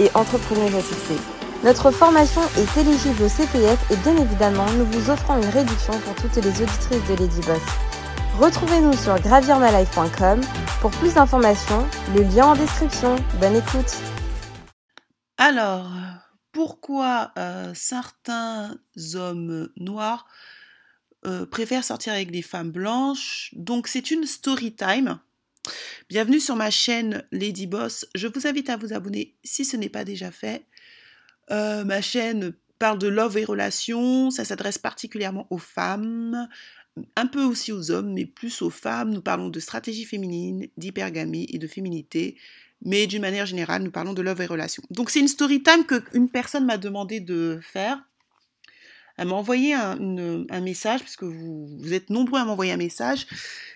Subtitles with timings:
[0.00, 1.18] et entrepreneuse à.
[1.64, 6.14] Notre formation est éligible au CPF et bien évidemment, nous vous offrons une réduction pour
[6.16, 7.62] toutes les auditrices de Lady Boss.
[8.38, 10.40] Retrouvez-nous sur gravirmalife.com
[10.80, 13.16] pour plus d'informations, le lien en description.
[13.40, 13.96] Bonne écoute.
[15.38, 15.90] Alors,
[16.52, 18.76] pourquoi euh, certains
[19.14, 20.26] hommes noirs
[21.26, 23.50] euh, préfèrent sortir avec des femmes blanches?
[23.54, 25.18] Donc, c'est une story time.
[26.08, 28.06] Bienvenue sur ma chaîne Lady Boss.
[28.14, 30.66] Je vous invite à vous abonner si ce n'est pas déjà fait.
[31.50, 34.30] Euh, ma chaîne parle de love et relations.
[34.30, 36.48] Ça s'adresse particulièrement aux femmes,
[37.16, 39.10] un peu aussi aux hommes, mais plus aux femmes.
[39.10, 42.36] Nous parlons de stratégie féminine, d'hypergamie et de féminité.
[42.84, 44.82] Mais d'une manière générale, nous parlons de love et relations.
[44.90, 48.04] Donc c'est une story time qu'une personne m'a demandé de faire.
[49.16, 53.26] Elle m'a envoyé un, message, puisque vous, vous êtes nombreux à m'envoyer un message.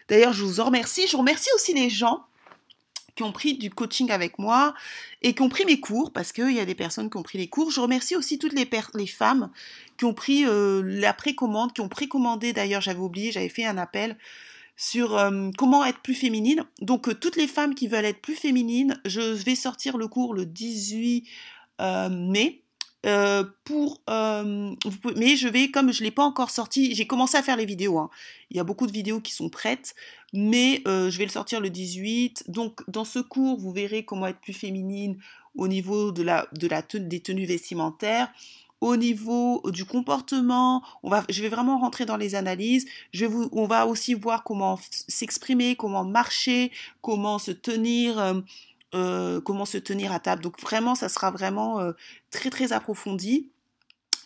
[0.09, 1.06] D'ailleurs, je vous en remercie.
[1.06, 2.25] Je remercie aussi les gens
[3.19, 4.75] qui ont pris du coaching avec moi
[5.23, 7.37] et qui ont pris mes cours, parce qu'il y a des personnes qui ont pris
[7.37, 7.73] les cours.
[7.73, 9.50] Je remercie aussi toutes les, femmes
[9.97, 13.77] qui ont pris euh, la précommande, qui ont précommandé, d'ailleurs j'avais oublié, j'avais fait un
[13.77, 14.17] appel
[14.77, 16.65] sur euh, comment être plus féminine.
[16.81, 20.33] Donc euh, toutes les femmes qui veulent être plus féminines, je vais sortir le cours
[20.33, 21.28] le 18
[21.81, 22.62] mai.
[23.06, 24.74] Euh, pour, euh,
[25.16, 27.64] mais je vais, comme je ne l'ai pas encore sorti, j'ai commencé à faire les
[27.64, 27.98] vidéos.
[27.98, 28.10] Hein.
[28.50, 29.94] Il y a beaucoup de vidéos qui sont prêtes,
[30.32, 32.50] mais euh, je vais le sortir le 18.
[32.50, 35.16] Donc, dans ce cours, vous verrez comment être plus féminine
[35.54, 38.32] au niveau de la, de la des tenues vestimentaires.
[38.80, 42.86] Au niveau du comportement, on va, je vais vraiment rentrer dans les analyses.
[43.52, 46.70] On va aussi voir comment s'exprimer, comment marcher,
[47.03, 48.42] comment se tenir
[48.94, 50.43] euh, comment se tenir à table.
[50.43, 51.93] Donc vraiment, ça sera vraiment euh,
[52.31, 53.50] très très approfondi.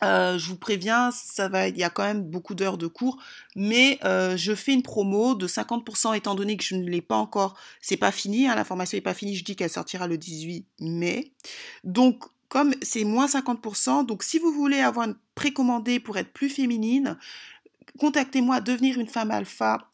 [0.04, 3.18] Euh, je vous préviens, ça va, il y a quand même beaucoup d'heures de cours,
[3.54, 7.56] mais je fais une promo de 50% étant donné que je ne l'ai pas encore,
[7.80, 10.66] c'est pas fini, hein, la formation n'est pas finie, je dis qu'elle sortira le 18
[10.80, 11.32] mai.
[11.84, 16.50] Donc comme c'est moins 50%, donc si vous voulez avoir une précommandée pour être plus
[16.50, 17.16] féminine,
[17.98, 19.88] contactez-moi devenir une femme alpha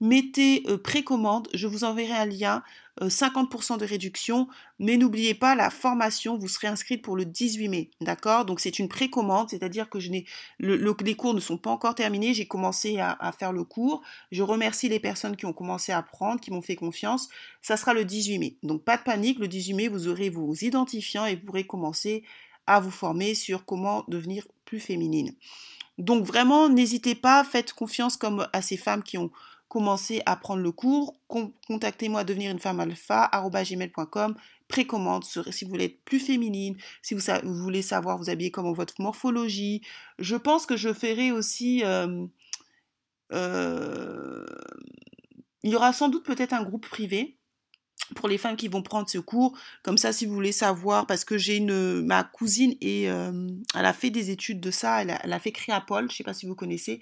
[0.00, 2.62] mettez euh, précommande, je vous enverrai un lien,
[3.00, 4.48] 50% euh, de réduction,
[4.78, 8.44] mais n'oubliez pas la formation, vous serez inscrite pour le 18 mai, d'accord?
[8.44, 12.98] Donc c'est une précommande, c'est-à-dire que les cours ne sont pas encore terminés, j'ai commencé
[12.98, 14.02] à, faire le cours,
[14.32, 17.28] je remercie les personnes qui ont commencé à prendre, qui m'ont fait confiance,
[17.62, 20.54] ça sera le 18 mai, donc pas de panique, le 18 mai vous aurez vos
[20.54, 22.24] identifiants et vous pourrez commencer
[22.66, 25.34] à vous former sur comment devenir plus féminine.
[25.98, 29.30] Donc vraiment, n'hésitez pas, faites confiance comme à ces femmes qui ont
[29.68, 31.14] commencé à prendre le cours.
[31.66, 34.34] Contactez-moi devenir une femme alpha, gmail.com,
[34.68, 38.94] précommande si vous voulez être plus féminine, si vous, voulez savoir vous habiller comment votre
[39.00, 39.82] morphologie.
[40.18, 41.84] Je pense que je ferai aussi...
[41.84, 42.26] Euh,
[43.32, 44.46] euh,
[45.64, 47.37] il y aura sans doute peut-être un groupe privé
[48.14, 49.56] pour les femmes qui vont prendre ce cours.
[49.82, 53.84] Comme ça, si vous voulez savoir, parce que j'ai une ma cousine et euh, elle
[53.84, 55.02] a fait des études de ça.
[55.02, 57.00] Elle a, elle a fait Créapol, je ne sais pas si vous connaissez.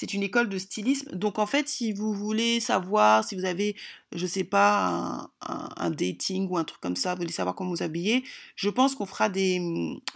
[0.00, 1.10] C'est une école de stylisme.
[1.10, 3.74] Donc en fait, si vous voulez savoir, si vous avez,
[4.14, 7.82] je sais pas, un, dating ou un truc comme ça, vous voulez savoir comment vous
[7.82, 8.22] habiller,
[8.54, 9.60] je pense qu'on fera des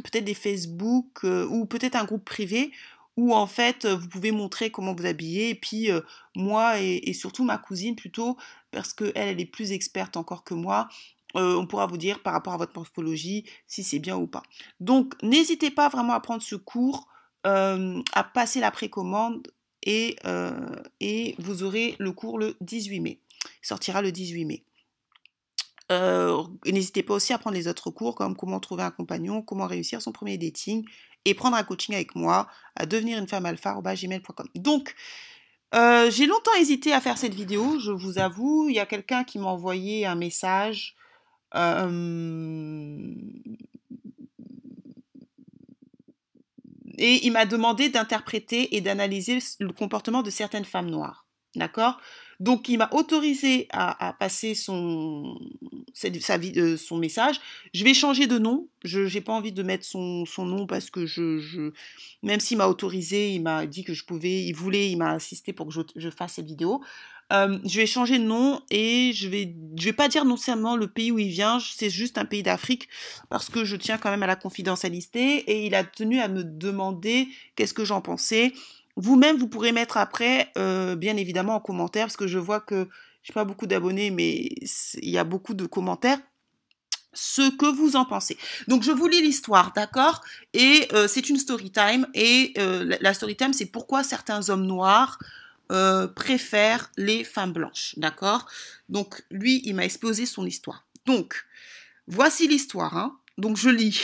[0.04, 2.70] peut-être des Facebook euh, ou peut-être un groupe privé
[3.16, 5.90] où en fait vous pouvez montrer comment vous habiller et puis
[6.34, 8.38] moi et, surtout ma cousine plutôt
[8.70, 10.88] parce qu'elle elle est plus experte encore que moi
[11.34, 14.42] on pourra vous dire par rapport à votre morphologie si c'est bien ou pas.
[14.80, 17.08] Donc n'hésitez pas vraiment à prendre ce cours
[17.44, 19.46] à passer la précommande
[19.82, 20.16] et,
[21.00, 23.20] et vous aurez le cours le 18 mai
[23.62, 24.64] il sortira le 18 mai.
[26.64, 30.00] N'hésitez pas aussi à prendre les autres cours comme comment trouver un compagnon, comment réussir
[30.00, 30.84] son premier dating,
[31.24, 34.46] et prendre un coaching avec moi à devenir une femme alpha gmail.com.
[34.54, 34.94] Donc,
[35.74, 38.66] euh, j'ai longtemps hésité à faire cette vidéo, je vous avoue.
[38.68, 40.96] Il y a quelqu'un qui m'a envoyé un message.
[41.54, 43.14] Euh,
[46.98, 51.26] et il m'a demandé d'interpréter et d'analyser le comportement de certaines femmes noires.
[51.56, 51.98] D'accord?
[52.40, 55.38] Donc, il m'a autorisé à, passer son,
[56.04, 57.40] euh, son message.
[57.74, 58.68] Je vais changer de nom.
[58.84, 61.72] Je n'ai pas envie de mettre son, nom parce que je,
[62.22, 65.52] même s'il m'a autorisé, il m'a dit que je pouvais, il voulait, il m'a insisté
[65.52, 66.82] pour que je, fasse cette vidéo.
[67.32, 70.76] Euh, je vais changer de nom et je vais, je vais pas dire non seulement
[70.76, 72.88] le pays où il vient, c'est juste un pays d'Afrique
[73.30, 76.44] parce que je tiens quand même à la confidentialité et il a tenu à me
[76.44, 78.52] demander qu'est-ce que j'en pensais.
[78.96, 82.88] Vous-même, vous pourrez mettre après, euh, bien évidemment, en commentaire parce que je vois que
[83.22, 84.50] j'ai pas beaucoup d'abonnés, mais
[85.00, 86.18] il y a beaucoup de commentaires
[87.14, 88.38] ce que vous en pensez.
[88.68, 90.22] Donc je vous lis l'histoire, d'accord?
[90.54, 94.66] Et euh, c'est une story time et euh, la story time c'est pourquoi certains hommes
[94.66, 95.18] noirs
[95.70, 98.46] euh, préfèrent les femmes blanches, d'accord?
[98.88, 100.86] Donc lui, il m'a exposé son histoire.
[101.04, 101.44] Donc
[102.06, 102.96] voici l'histoire.
[102.96, 104.00] Hein donc je lis.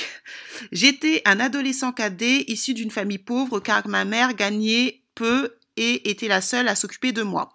[0.72, 6.28] J'étais un adolescent cadet issu d'une famille pauvre car ma mère gagnait peu et était
[6.28, 7.54] la seule à s'occuper de moi.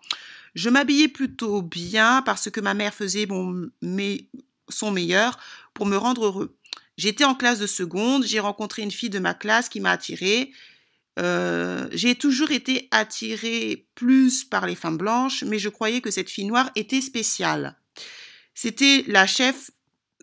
[0.55, 3.27] Je m'habillais plutôt bien parce que ma mère faisait
[4.69, 5.39] son meilleur
[5.73, 6.55] pour me rendre heureux.
[6.97, 10.51] J'étais en classe de seconde, j'ai rencontré une fille de ma classe qui m'a attirée.
[11.19, 16.29] Euh, j'ai toujours été attirée plus par les femmes blanches, mais je croyais que cette
[16.29, 17.75] fille noire était spéciale.
[18.53, 19.71] C'était la chef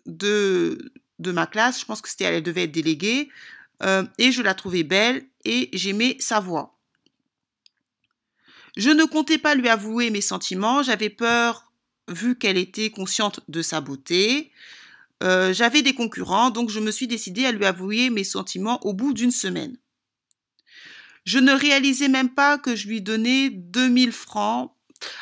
[0.05, 3.29] de, de ma classe, je pense que c'était elle devait être déléguée,
[3.83, 6.77] euh, et je la trouvais belle et j'aimais sa voix.
[8.77, 11.71] Je ne comptais pas lui avouer mes sentiments, j'avais peur
[12.07, 14.51] vu qu'elle était consciente de sa beauté.
[15.23, 18.93] Euh, j'avais des concurrents, donc je me suis décidée à lui avouer mes sentiments au
[18.93, 19.77] bout d'une semaine.
[21.25, 24.73] Je ne réalisais même pas que je lui donnais 2000 francs.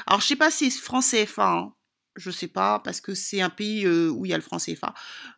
[0.07, 1.73] Alors, je sais pas si c'est franc CFA, hein.
[2.15, 4.57] je sais pas, parce que c'est un pays euh, où il y a le franc
[4.57, 4.93] CFA.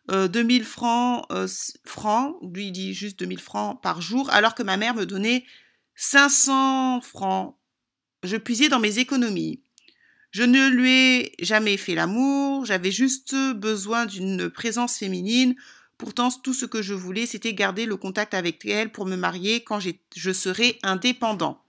[0.08, 1.48] 2000 francs, euh,
[1.84, 5.44] francs, lui dit juste 2000 francs par jour, alors que ma mère me donnait
[5.96, 7.56] 500 francs.
[8.22, 9.60] Je puisais dans mes économies.
[10.30, 15.54] Je ne lui ai jamais fait l'amour, j'avais juste besoin d'une présence féminine.
[15.98, 19.62] Pourtant, tout ce que je voulais, c'était garder le contact avec elle pour me marier
[19.62, 21.62] quand je serai indépendant.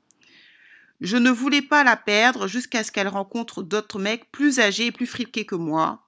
[1.02, 4.92] Je ne voulais pas la perdre jusqu'à ce qu'elle rencontre d'autres mecs plus âgés et
[4.94, 6.08] plus friqués que moi.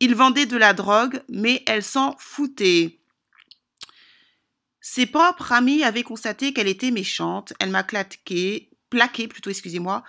[0.00, 2.98] Ils vendaient de la drogue, mais elle s'en foutait.
[4.80, 7.52] Ses propres amis avaient constaté qu'elle était méchante.
[7.60, 10.04] Elle m'a claqué, plaqué plutôt, excusez-moi,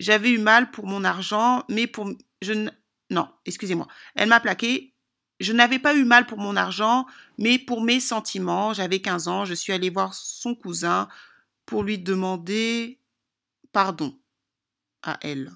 [0.00, 2.10] j'avais eu mal pour mon argent, mais pour
[2.42, 2.68] je
[3.10, 3.86] non, excusez-moi.
[4.14, 4.92] Elle m'a plaqué.
[5.38, 7.06] Je n'avais pas eu mal pour mon argent,
[7.38, 8.72] mais pour mes sentiments.
[8.72, 11.08] J'avais 15 ans, je suis allée voir son cousin
[11.66, 12.98] pour lui demander
[13.72, 14.18] pardon
[15.02, 15.52] à elle.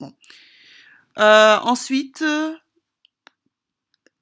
[0.00, 0.12] Bon.
[1.18, 2.24] Euh, ensuite,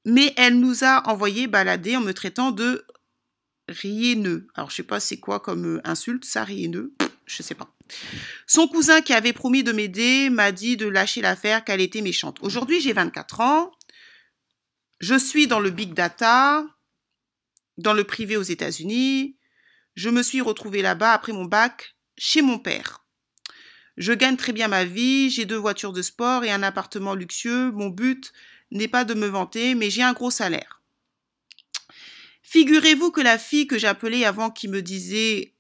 [0.05, 2.85] mais elle nous a envoyé balader en me traitant de
[3.69, 4.49] rieneux.
[4.55, 6.93] Alors, je sais pas c'est quoi comme euh, insulte, ça, rieneux.
[7.27, 7.75] Je sais pas.
[8.47, 12.39] Son cousin qui avait promis de m'aider m'a dit de lâcher l'affaire qu'elle était méchante.
[12.43, 13.73] Aujourd'hui, j'ai 24 ans.
[15.01, 16.65] Je suis dans le big data,
[17.79, 19.37] dans le privé aux États-Unis.
[19.95, 23.05] Je me suis retrouvée là-bas après mon bac chez mon père.
[23.97, 27.71] Je gagne très bien ma vie, j'ai deux voitures de sport et un appartement luxueux.
[27.71, 28.33] Mon but
[28.71, 30.83] n'est pas de me vanter, mais j'ai un gros salaire.
[32.43, 35.54] Figurez-vous que la fille que j'appelais avant qui me disait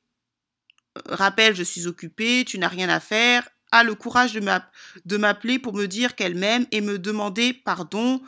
[1.06, 5.74] rappelle, je suis occupée, tu n'as rien à faire, a le courage de m'appeler pour
[5.74, 8.22] me dire qu'elle m'aime et me demander pardon.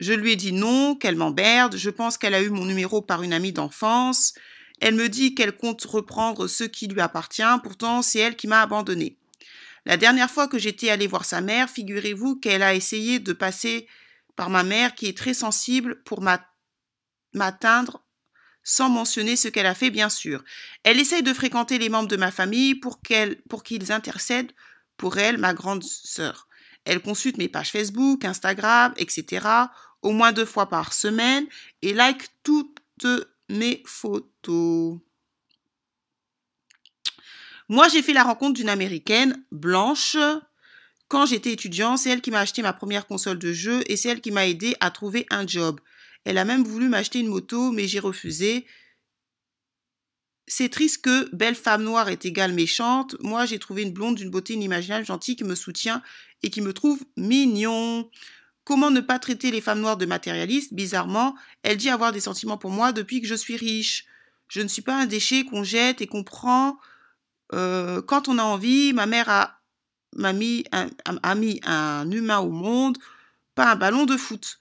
[0.00, 3.22] Je lui ai dit non, qu'elle m'emmerde, je pense qu'elle a eu mon numéro par
[3.22, 4.34] une amie d'enfance.
[4.80, 8.62] Elle me dit qu'elle compte reprendre ce qui lui appartient, pourtant c'est elle qui m'a
[8.62, 9.16] abandonné.
[9.84, 13.86] La dernière fois que j'étais allée voir sa mère, figurez-vous qu'elle a essayé de passer
[14.36, 16.22] par ma mère qui est très sensible pour
[17.34, 18.02] m'atteindre
[18.64, 20.42] sans mentionner ce qu'elle a fait, bien sûr.
[20.84, 24.52] Elle essaye de fréquenter les membres de ma famille pour qu'ils intercèdent
[24.96, 26.48] pour elle, ma grande sœur.
[26.84, 29.46] Elle consulte mes pages Facebook, Instagram, etc.
[30.02, 31.46] au moins deux fois par semaine
[31.82, 32.78] et like toutes
[33.48, 34.98] mes photos.
[37.68, 40.16] Moi, j'ai fait la rencontre d'une américaine blanche
[41.08, 41.96] quand j'étais étudiant.
[41.96, 44.46] C'est elle qui m'a acheté ma première console de jeu et c'est elle qui m'a
[44.46, 45.80] aidé à trouver un job.
[46.24, 48.66] Elle a même voulu m'acheter une moto, mais j'ai refusé.
[50.46, 53.16] C'est triste que belle femme noire est égale méchante.
[53.20, 56.02] Moi, j'ai trouvé une blonde d'une beauté inimaginable, gentille, qui me soutient
[56.42, 58.10] et qui me trouve mignon.
[58.64, 60.74] Comment ne pas traiter les femmes noires de matérialistes?
[60.74, 64.06] Bizarrement, elle dit avoir des sentiments pour moi depuis que je suis riche.
[64.48, 66.78] Je ne suis pas un déchet qu'on jette et qu'on prend
[67.54, 68.92] euh, quand on a envie.
[68.92, 69.58] Ma mère a,
[70.32, 72.98] mis a mis un humain au monde,
[73.54, 74.58] pas un ballon de foot.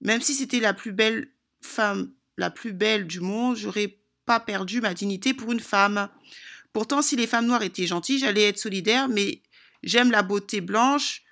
[0.00, 1.28] Même si c'était la plus belle
[1.62, 6.08] femme, la plus belle du monde, j'aurais pas perdu ma dignité pour une femme.
[6.72, 9.42] Pourtant, si les femmes noires étaient gentilles, j'allais être solidaire, mais
[9.82, 11.22] j'aime la beauté blanche.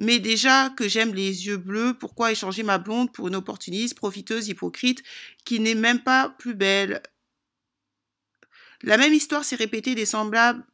[0.00, 4.48] Mais déjà que j'aime les yeux bleus, pourquoi échanger ma blonde pour une opportuniste, profiteuse,
[4.48, 5.02] hypocrite,
[5.44, 7.02] qui n'est même pas plus belle?
[8.82, 10.64] La même histoire s'est répétée des semblables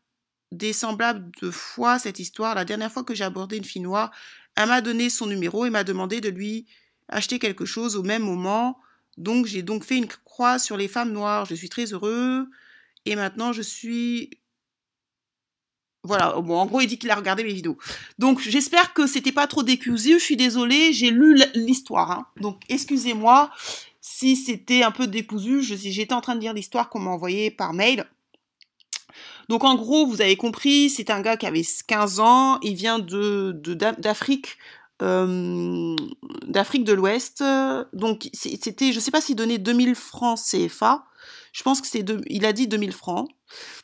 [0.52, 2.54] des semblables de fois cette histoire.
[2.54, 4.12] La dernière fois que j'ai abordé une fille noire,
[4.56, 6.66] elle m'a donné son numéro et m'a demandé de lui
[7.08, 8.78] acheter quelque chose au même moment.
[9.16, 11.46] Donc j'ai donc fait une croix sur les femmes noires.
[11.46, 12.48] Je suis très heureux.
[13.06, 14.30] Et maintenant je suis
[16.04, 17.78] voilà, bon, en gros, il dit qu'il a regardé mes vidéos.
[18.18, 20.18] Donc, j'espère que c'était pas trop décousu.
[20.18, 22.10] Je suis désolée, j'ai lu l'histoire.
[22.10, 22.26] Hein.
[22.36, 23.50] Donc, excusez-moi
[24.02, 25.62] si c'était un peu décousu.
[25.62, 28.04] J'étais en train de lire l'histoire qu'on m'a envoyée par mail.
[29.48, 32.60] Donc, en gros, vous avez compris, c'est un gars qui avait 15 ans.
[32.60, 33.52] Il vient de
[33.98, 34.58] d'Afrique.
[35.04, 35.94] Euh,
[36.46, 37.44] d'Afrique de l'Ouest.
[37.92, 41.04] Donc, c'était, je sais pas s'il donnait 2000 francs CFA.
[41.52, 43.28] Je pense que c'est, il a dit 2000 francs.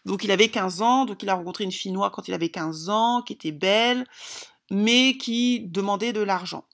[0.04, 2.88] Donc il avait 15 ans, donc il a rencontré une noire quand il avait 15
[2.88, 4.06] ans, qui était belle,
[4.70, 6.64] mais qui demandait de l'argent.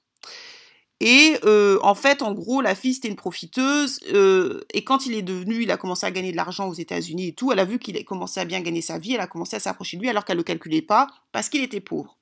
[1.01, 4.01] Et euh, en fait, en gros, la fille c'était une profiteuse.
[4.15, 7.29] Euh, et quand il est devenu, il a commencé à gagner de l'argent aux États-Unis
[7.29, 7.53] et tout.
[7.53, 9.13] Elle a vu qu'il a commencé à bien gagner sa vie.
[9.13, 11.63] Elle a commencé à s'approcher de lui alors qu'elle ne le calculait pas parce qu'il
[11.63, 12.17] était pauvre.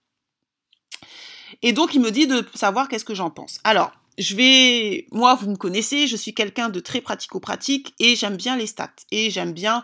[1.62, 3.60] Et donc il me dit de savoir qu'est-ce que j'en pense.
[3.64, 8.36] Alors, je vais, moi, vous me connaissez, je suis quelqu'un de très pratico-pratique et j'aime
[8.36, 9.82] bien les stats et j'aime bien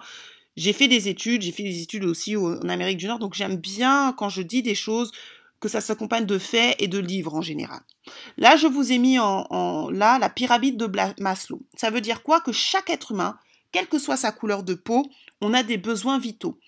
[0.57, 3.57] j'ai fait des études, j'ai fait des études aussi en Amérique du Nord, donc j'aime
[3.57, 5.13] bien quand je dis des choses
[5.61, 7.81] que ça s'accompagne de faits et de livres en général.
[8.37, 11.63] Là, je vous ai mis en, là la pyramide de Maslow.
[11.77, 12.41] Ça veut dire quoi?
[12.41, 13.39] Que chaque être humain,
[13.73, 15.11] quelle que soit sa couleur de peau,
[15.41, 16.59] on a des besoins vitaux.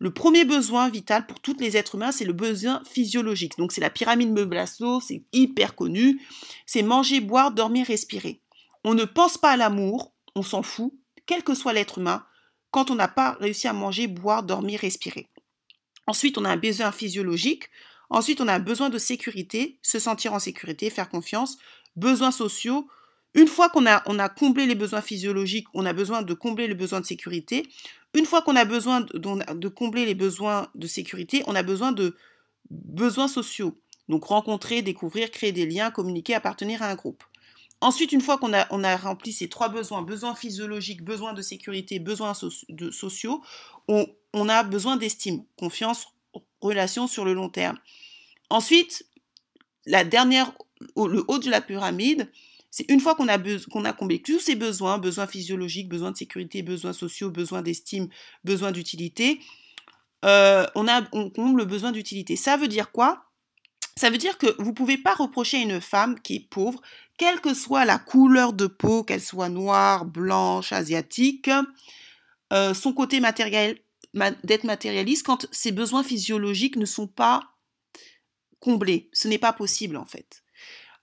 [0.00, 3.58] Le premier besoin vital pour tous les êtres humains, c'est le besoin physiologique.
[3.58, 6.20] Donc c'est la pyramide de Maslow, c'est hyper connu.
[6.66, 8.40] C'est manger, boire, dormir, respirer.
[8.84, 10.92] On ne pense pas à l'amour, on s'en fout,
[11.26, 12.24] quel que soit l'être humain,
[12.70, 15.28] quand on n'a pas réussi à manger, boire, dormir, respirer.
[16.06, 17.68] Ensuite, on a un besoin physiologique.
[18.08, 21.58] Ensuite, on a un besoin de sécurité, se sentir en sécurité, faire confiance.
[21.96, 22.88] Besoins sociaux.
[23.34, 26.66] Une fois qu'on a, on a comblé les besoins physiologiques, on a besoin de combler
[26.66, 27.68] les besoins de sécurité.
[28.14, 32.16] Une fois qu'on a besoin de, combler les besoins de sécurité, on a besoin de
[32.70, 33.78] besoins sociaux.
[34.08, 37.22] Donc rencontrer, découvrir, créer des liens, communiquer, appartenir à un groupe.
[37.80, 42.32] Ensuite, une fois qu'on a, rempli ces trois besoins, besoins physiologiques, besoins de sécurité, besoins
[42.34, 43.42] sociaux,
[43.86, 46.08] on, a besoin d'estime, confiance,
[46.60, 47.78] relation sur le long terme.
[48.50, 49.06] Ensuite,
[49.86, 50.52] la dernière,
[50.96, 52.28] le haut de la pyramide,
[52.70, 56.92] c'est une fois qu'on a, comblé tous ces besoins, besoins physiologiques, besoins de sécurité, besoins
[56.92, 58.08] sociaux, besoins d'estime,
[58.44, 59.40] besoins d'utilité,
[60.24, 62.36] euh, on, on comble le besoin d'utilité.
[62.36, 63.24] Ça veut dire quoi?
[63.96, 66.80] Ça veut dire que vous ne pouvez pas reprocher à une femme qui est pauvre,
[67.16, 71.50] quelle que soit la couleur de peau, qu'elle soit noire, blanche, asiatique,
[72.52, 73.78] euh, son côté matériel,
[74.44, 77.40] d'être matérialiste quand ses besoins physiologiques ne sont pas
[78.60, 79.10] comblés.
[79.12, 80.42] Ce n'est pas possible en fait.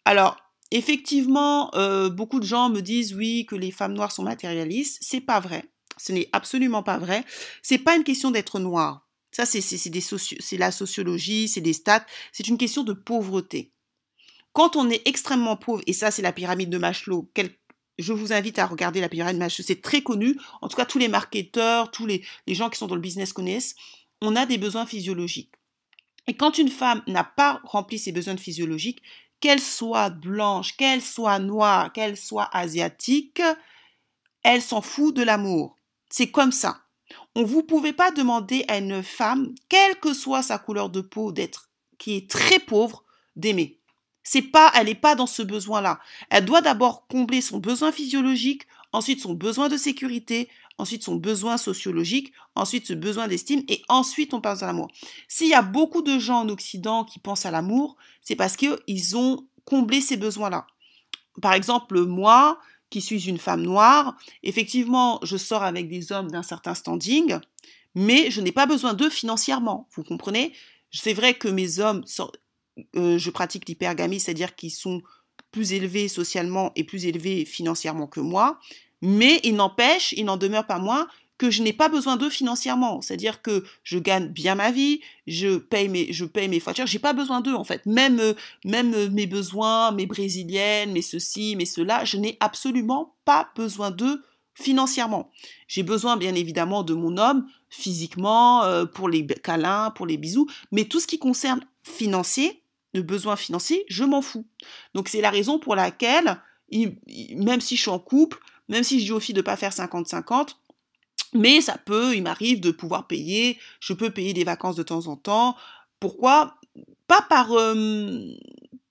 [0.05, 0.38] Alors,
[0.72, 4.98] effectivement, euh, beaucoup de gens me disent oui que les femmes noires sont matérialistes.
[5.01, 5.65] C'est pas vrai.
[5.98, 7.24] Ce n'est absolument pas vrai.
[7.62, 9.07] C'est pas une question d'être noire.
[9.31, 12.05] Ça, c'est la sociologie, c'est des stats.
[12.31, 13.72] C'est une question de pauvreté.
[14.53, 17.29] Quand on est extrêmement pauvre, et ça, c'est la pyramide de Maslow,
[17.98, 20.38] je vous invite à regarder la pyramide de Maslow, c'est très connu.
[20.62, 23.34] En tout cas, tous les marketeurs, tous les, les gens qui sont dans le business
[23.34, 23.75] connaissent.
[24.22, 25.51] On a des besoins physiologiques.
[26.27, 29.01] Et quand une femme n'a pas rempli ses besoins physiologiques,
[29.39, 33.42] qu'elle soit blanche, qu'elle soit noire, qu'elle soit asiatique,
[34.44, 35.75] elle s'en fout de l'amour.
[36.10, 36.82] C'est comme ça.
[37.36, 41.32] On vous pouvez pas demander à une femme, quelle que soit sa couleur de peau,
[41.32, 43.04] d'être qui est très pauvre,
[43.36, 43.80] d'aimer.
[44.24, 46.00] C'est pas, elle n'est pas dans ce besoin-là.
[46.30, 51.58] Elle doit d'abord combler son besoin physiologique, ensuite son besoin de sécurité, ensuite son besoin
[51.58, 54.89] sociologique, ensuite ce besoin d'estime, et ensuite on pense à l'amour.
[55.27, 59.17] S'il y a beaucoup de gens en Occident qui pensent à l'amour, c'est parce qu'ils
[59.17, 60.67] ont comblé ces besoins-là.
[61.41, 66.44] Par exemple, moi, qui suis une femme noire, effectivement, je sors avec des hommes d'un
[66.44, 67.39] certain standing,
[67.94, 69.88] mais je n'ai pas besoin d'eux financièrement.
[69.96, 70.53] Vous comprenez?
[70.91, 72.05] C'est vrai que mes hommes,
[72.96, 75.01] euh, je pratique l'hypergamie, c'est-à-dire qu'ils sont
[75.51, 78.60] plus élevés socialement et plus élevés financièrement que moi,
[79.01, 83.01] mais il n'empêche, il n'en demeure pas moins que je n'ai pas besoin d'eux financièrement.
[83.01, 86.99] C'est-à-dire que je gagne bien ma vie, je paye mes, je paye mes factures, j'ai
[86.99, 87.85] pas besoin d'eux en fait.
[87.85, 88.21] Même,
[88.63, 94.23] même mes besoins, mes brésiliennes, mes ceci, mes cela, je n'ai absolument pas besoin d'eux
[94.53, 95.29] financièrement.
[95.67, 100.47] J'ai besoin bien évidemment de mon homme physiquement, euh, pour les câlins, pour les bisous,
[100.71, 102.61] mais tout ce qui concerne financier,
[102.93, 104.47] de besoins financiers, je m'en fous.
[104.93, 109.05] Donc c'est la raison pour laquelle, même si je suis en couple, même si je
[109.05, 110.55] dis aux filles de pas faire 50-50,
[111.34, 115.07] mais ça peut, il m'arrive de pouvoir payer, je peux payer des vacances de temps
[115.07, 115.55] en temps.
[116.00, 116.55] Pourquoi?
[117.07, 118.36] Pas par, euh,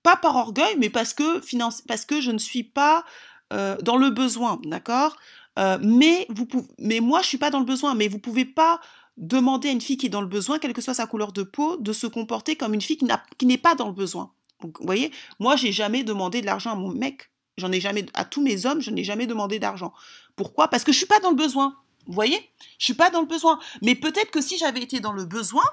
[0.03, 3.05] pas par orgueil, mais parce que, finance, parce que je ne suis pas
[3.53, 5.17] euh, dans le besoin, d'accord?
[5.59, 6.47] Euh, mais, vous
[6.79, 8.81] mais moi, je suis pas dans le besoin, mais vous pouvez pas
[9.17, 11.45] demander à une fille qui est dans le besoin, quelle que soit sa couleur de
[11.45, 12.99] peau, de se comporter comme une fille
[13.39, 14.33] qui n'est pas dans le besoin.
[14.61, 17.31] Vous voyez, moi, j'ai jamais demandé de l'argent à mon mec.
[17.57, 19.93] J'en ai jamais, à tous mes hommes, je n'ai jamais demandé d'argent.
[20.37, 20.69] Pourquoi?
[20.69, 21.77] Parce que je suis pas dans le besoin.
[22.07, 22.51] Vous voyez?
[22.79, 23.61] Je suis pas dans le besoin.
[23.83, 25.65] Mais peut-être que si j'avais été dans le besoin,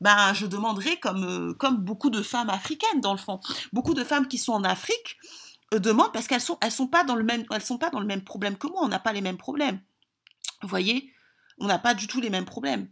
[0.00, 3.40] ben, je demanderais comme, euh, comme beaucoup de femmes africaines, dans le fond.
[3.72, 5.16] Beaucoup de femmes qui sont en Afrique
[5.74, 8.06] euh, demandent parce qu'elles sont, sont pas dans le même, elles sont pas dans le
[8.06, 8.80] même problème que moi.
[8.82, 9.80] On n'a pas les mêmes problèmes.
[10.62, 11.12] Vous voyez?
[11.58, 12.88] On n'a pas du tout les mêmes problèmes.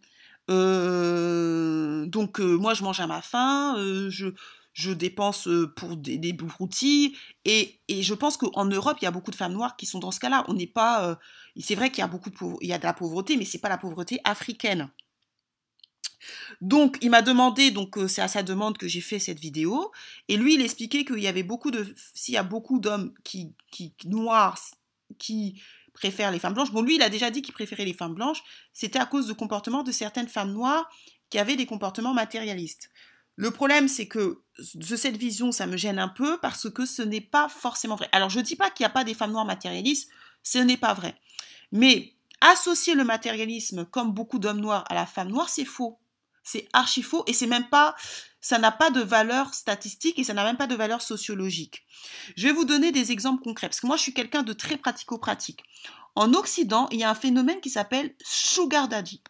[0.49, 3.75] Euh, donc, moi, je mange à ma faim.
[4.09, 4.33] je,
[4.77, 7.17] je dépense pour des, des broutilles.
[7.47, 9.99] Et, et, je pense qu'en Europe, il y a beaucoup de femmes noires qui sont
[9.99, 10.45] dans ce cas-là.
[10.49, 11.19] On n'est pas.
[11.59, 13.59] c'est vrai qu'il y a beaucoup de, il y a de la pauvreté, mais c'est
[13.59, 14.91] pas la pauvreté africaine.
[16.61, 19.93] Donc, il m'a demandé, donc c'est à sa demande que j'ai fait cette vidéo,
[20.29, 23.55] et lui, il expliquait qu'il y avait beaucoup de, s'il y a beaucoup d'hommes qui,
[23.71, 24.59] qui noirs,
[25.19, 25.63] qui
[25.95, 26.73] préfèrent les femmes blanches.
[26.73, 28.43] Bon, lui, il a déjà dit qu'il préférait les femmes blanches.
[28.73, 30.91] C'était à cause du comportement de certaines femmes noires
[31.31, 32.91] qui avaient des comportements matérialistes.
[33.37, 34.43] Le problème, c'est que
[34.75, 38.09] de cette vision, ça me gêne un peu parce que ce n'est pas forcément vrai.
[38.13, 40.11] Alors, je ne dis pas qu'il n'y a pas des femmes noires matérialistes,
[40.43, 41.15] ce n'est pas vrai.
[41.73, 45.99] Mais associer le matérialisme comme beaucoup d'hommes noirs à la femme noire, c'est faux.
[46.43, 47.97] C'est archi faux et c'est même pas,
[48.41, 51.85] ça n'a pas de valeur statistique et ça n'a même pas de valeur sociologique.
[52.37, 54.77] Je vais vous donner des exemples concrets parce que moi je suis quelqu'un de très
[54.77, 55.65] pratico-pratique.
[56.15, 59.23] En Occident, il y a un phénomène qui s'appelle sugar daddy.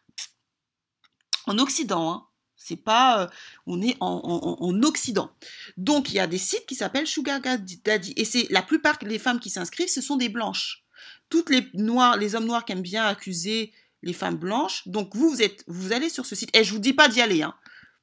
[1.46, 2.25] En Occident, hein,
[2.66, 3.26] c'est pas, euh,
[3.66, 5.30] on est en, Occident.
[5.76, 9.18] Donc il y a des sites qui s'appellent sugar daddy et c'est la plupart des
[9.18, 10.84] femmes qui s'inscrivent, ce sont des blanches.
[11.28, 14.86] Toutes les noirs, les hommes noirs qui aiment bien accuser les femmes blanches.
[14.86, 16.54] Donc vous, vous êtes, vous allez sur ce site.
[16.56, 17.54] Et je vous dis pas d'y aller, hein,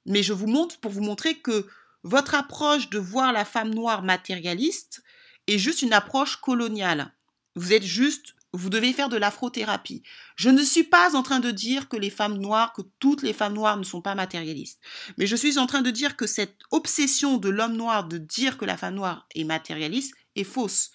[0.05, 1.67] mais je vous montre pour vous montrer que
[2.03, 5.03] votre approche de voir la femme noire matérialiste
[5.47, 7.13] est juste une approche coloniale.
[7.55, 10.03] Vous êtes juste, vous devez faire de l'afrothérapie.
[10.35, 13.33] Je ne suis pas en train de dire que les femmes noires, que toutes les
[13.33, 14.79] femmes noires ne sont pas matérialistes.
[15.17, 18.57] Mais je suis en train de dire que cette obsession de l'homme noir de dire
[18.57, 20.91] que la femme noire est matérialiste est fausse.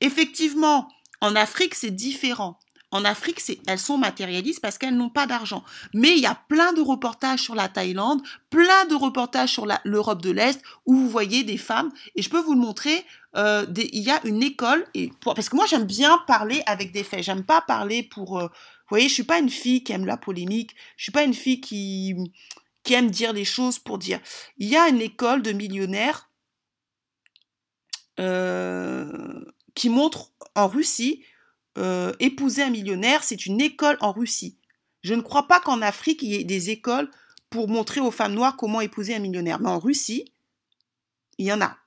[0.00, 0.88] Effectivement,
[1.20, 2.58] en Afrique, c'est différent.
[2.92, 5.64] En Afrique, elles sont matérialistes parce qu'elles n'ont pas d'argent.
[5.94, 10.20] Mais il y a plein de reportages sur la Thaïlande, plein de reportages sur l'Europe
[10.20, 11.90] de l'Est où vous voyez des femmes.
[12.16, 13.04] Et je peux vous le montrer.
[13.36, 17.02] Euh, il y a une école et parce que moi j'aime bien parler avec des
[17.02, 17.22] faits.
[17.22, 18.38] J'aime pas parler pour.
[18.38, 20.74] Euh, vous voyez, je suis pas une fille qui aime la polémique.
[20.96, 22.14] Je suis pas une fille qui
[22.82, 24.20] qui aime dire les choses pour dire.
[24.58, 26.28] Il y a une école de millionnaires
[28.20, 31.24] euh, qui montre en Russie
[32.18, 34.58] épouser un millionnaire, c'est une école en Russie.
[35.02, 37.10] Je ne crois pas qu'en Afrique, il y ait des écoles
[37.48, 39.58] pour montrer aux femmes noires comment épouser un millionnaire.
[39.58, 40.32] Mais en Russie,
[41.38, 41.78] il y en a.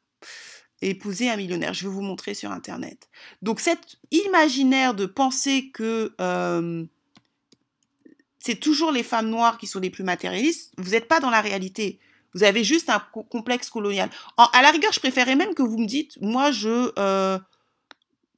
[0.82, 3.10] Épouser un millionnaire, je vais vous montrer sur Internet.
[3.42, 6.86] Donc cet imaginaire de penser que euh,
[8.40, 11.42] c'est toujours les femmes noires qui sont les plus matérialistes, vous n'êtes pas dans la
[11.42, 12.00] réalité.
[12.36, 14.10] Vous avez juste un complexe colonial.
[14.38, 17.40] à la rigueur, je préférerais même que vous me dites, moi, je, euh,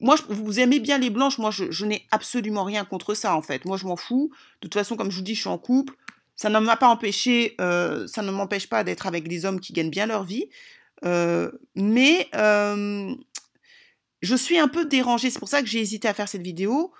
[0.00, 3.64] moi, vous aimez bien les blanches, moi, je, n'ai absolument rien contre ça, en fait.
[3.64, 4.30] Moi, je m'en fous.
[4.62, 5.94] De toute façon, comme je vous dis, je suis en couple.
[6.36, 9.72] Ça ne m'a pas empêché, euh, ça ne m'empêche pas d'être avec des hommes qui
[9.72, 10.48] gagnent bien leur vie.
[11.04, 12.28] Euh, mais
[14.20, 15.30] je suis un peu dérangée.
[15.30, 16.92] C'est pour ça que j'ai hésité à faire cette vidéo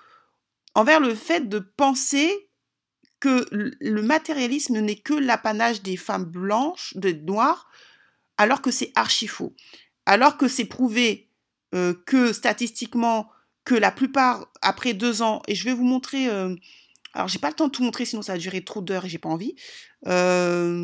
[0.75, 2.49] envers le fait de penser
[3.19, 7.69] que le matérialisme n'est que l'apanage des femmes blanches, des noires,
[8.37, 9.53] alors que c'est archi faux.
[10.05, 11.29] Alors que c'est prouvé
[11.75, 13.29] euh, que statistiquement,
[13.65, 16.29] que la plupart, après deux ans, et je vais vous montrer,
[17.13, 19.09] alors j'ai pas le temps de tout montrer, sinon ça va durer trop d'heures et
[19.09, 19.55] j'ai pas envie.
[20.07, 20.75] Euh,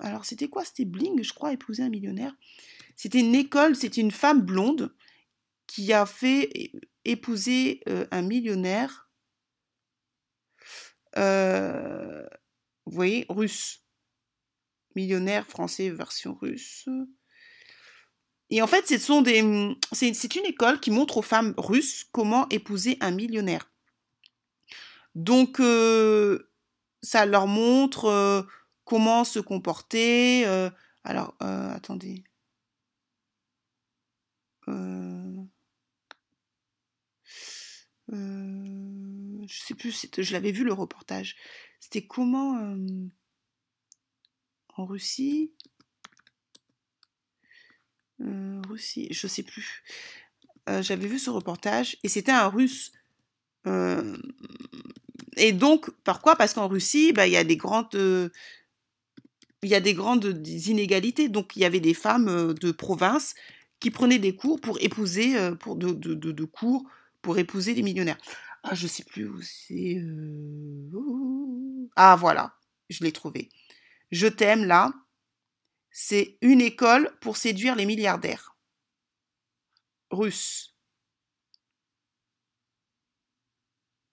[0.00, 0.64] alors c'était quoi?
[0.64, 2.36] C'était Bling, je crois, épouser un millionnaire.
[2.96, 4.94] C'était une école, c'était une femme blonde
[5.66, 6.72] qui a fait
[7.04, 9.10] épouser un millionnaire.
[11.16, 11.22] vous
[12.86, 13.84] voyez, russe.
[14.96, 16.88] Millionnaire français version russe.
[18.50, 23.69] Et en fait, c'est une école qui montre aux femmes russes comment épouser un millionnaire.
[25.14, 25.60] Donc,
[27.02, 28.46] ça leur montre
[28.84, 30.44] comment se comporter.
[31.04, 32.24] Alors, attendez.
[39.50, 41.36] je sais plus, je l'avais vu le reportage.
[41.80, 42.76] C'était comment
[44.76, 45.52] en Russie?
[48.20, 49.82] Russie, je sais plus.
[50.68, 52.92] J'avais vu ce reportage et c'était un russe.
[55.40, 56.36] Et donc, pourquoi?
[56.36, 57.94] Parce qu'en Russie, bah, il y a des grandes.
[59.62, 61.28] il y a des grandes inégalités.
[61.28, 63.34] Donc, il y avait des femmes de province
[63.80, 66.84] qui prenaient des cours pour épouser, pour de, de, de, cours
[67.22, 68.18] pour épouser des millionnaires.
[68.62, 69.96] Ah, je sais plus où c'est.
[69.96, 72.54] euh, Ah, voilà,
[72.90, 73.48] je l'ai trouvé.
[74.10, 74.92] Je t'aime là.
[75.92, 78.56] C'est une école pour séduire les milliardaires
[80.10, 80.69] russes.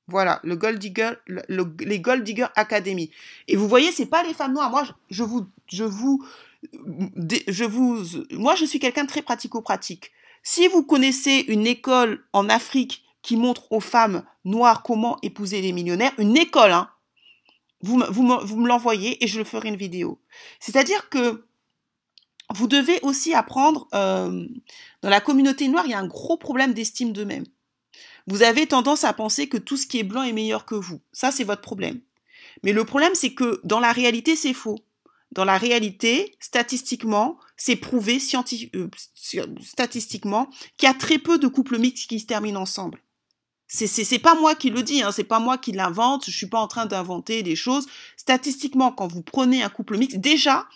[0.08, 3.12] Voilà, le Gold Digger, le- le- les Gold Digger Academy.
[3.48, 4.70] Et vous voyez, c'est pas les femmes noires.
[4.72, 6.26] Moi, je, vous, je vous,
[7.48, 10.12] je vous, moi, je suis quelqu'un de très pratico-pratique.
[10.44, 15.74] Si vous connaissez une école en Afrique qui montre aux femmes noires comment épouser les
[15.74, 16.90] millionnaires, une école, hein,
[17.82, 20.20] vous, vous, me- vous me l'envoyez et je le ferai une vidéo.
[20.62, 21.44] C'est-à-dire que
[22.56, 24.48] vous devez aussi apprendre, euh,
[25.02, 27.44] dans la communauté noire, il y a un gros problème d'estime d'eux-mêmes.
[28.28, 31.00] Vous avez tendance à penser que tout ce qui est blanc est meilleur que vous.
[31.14, 32.02] Ça, c'est votre problème.
[32.64, 34.80] Mais le problème, c'est que dans la réalité, c'est faux.
[35.32, 38.20] Dans la réalité, statistiquement, c'est prouvé
[38.76, 38.90] euh,
[39.62, 43.02] statistiquement qu'il y a très peu de couples mixtes qui se terminent ensemble.
[43.68, 46.26] C'est pas moi qui le dis, hein, c'est pas moi qui l'invente.
[46.26, 47.86] Je suis pas en train d'inventer des choses.
[48.16, 50.68] Statistiquement, quand vous prenez un couple mixte, déjà,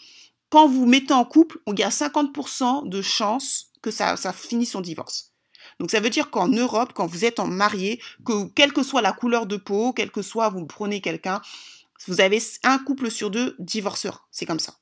[0.49, 4.75] quand vous mettez en couple, il y a 50% de chances que ça, ça finisse
[4.75, 5.30] en divorce.
[5.79, 9.01] Donc ça veut dire qu'en Europe, quand vous êtes en marié, que quelle que soit
[9.01, 11.41] la couleur de peau, quel que soit vous prenez quelqu'un,
[12.07, 14.21] vous avez un couple sur deux divorcera.
[14.31, 14.75] C'est comme ça.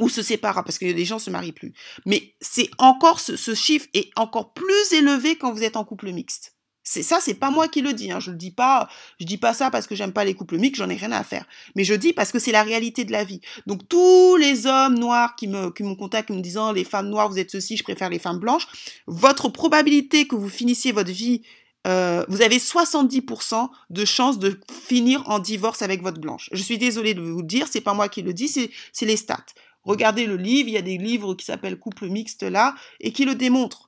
[0.00, 1.72] Ou se séparera parce que les gens se marient plus.
[2.04, 6.10] Mais c'est encore ce, ce chiffre est encore plus élevé quand vous êtes en couple
[6.10, 6.56] mixte.
[6.86, 8.12] C'est ça, c'est pas moi qui le dis.
[8.12, 8.20] Hein.
[8.20, 8.88] Je le dis pas.
[9.18, 10.76] Je dis pas ça parce que j'aime pas les couples mixtes.
[10.76, 11.46] J'en ai rien à faire.
[11.74, 13.40] Mais je dis parce que c'est la réalité de la vie.
[13.66, 17.08] Donc tous les hommes noirs qui me qui me contactent, en me disant les femmes
[17.08, 18.68] noires vous êtes ceci, je préfère les femmes blanches.
[19.06, 21.40] Votre probabilité que vous finissiez votre vie,
[21.86, 26.50] euh, vous avez 70% de chances de finir en divorce avec votre blanche.
[26.52, 29.06] Je suis désolée de vous le dire, c'est pas moi qui le dis, c'est c'est
[29.06, 29.46] les stats.
[29.84, 33.24] Regardez le livre, il y a des livres qui s'appellent Couple mixte là et qui
[33.24, 33.83] le démontrent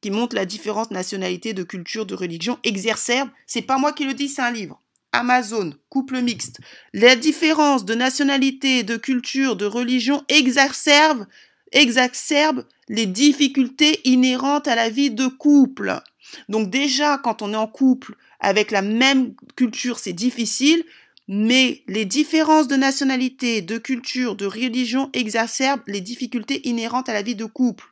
[0.00, 4.14] qui montre la différence nationalité, de culture, de religion, exacerbe, c'est pas moi qui le
[4.14, 4.80] dis, c'est un livre.
[5.12, 6.60] Amazon, couple mixte.
[6.92, 11.26] La différence de nationalité, de culture, de religion exacerbe,
[11.72, 16.00] exacerbe les difficultés inhérentes à la vie de couple.
[16.48, 20.84] Donc déjà, quand on est en couple avec la même culture, c'est difficile,
[21.26, 27.22] mais les différences de nationalité, de culture, de religion exacerbent les difficultés inhérentes à la
[27.22, 27.84] vie de couple.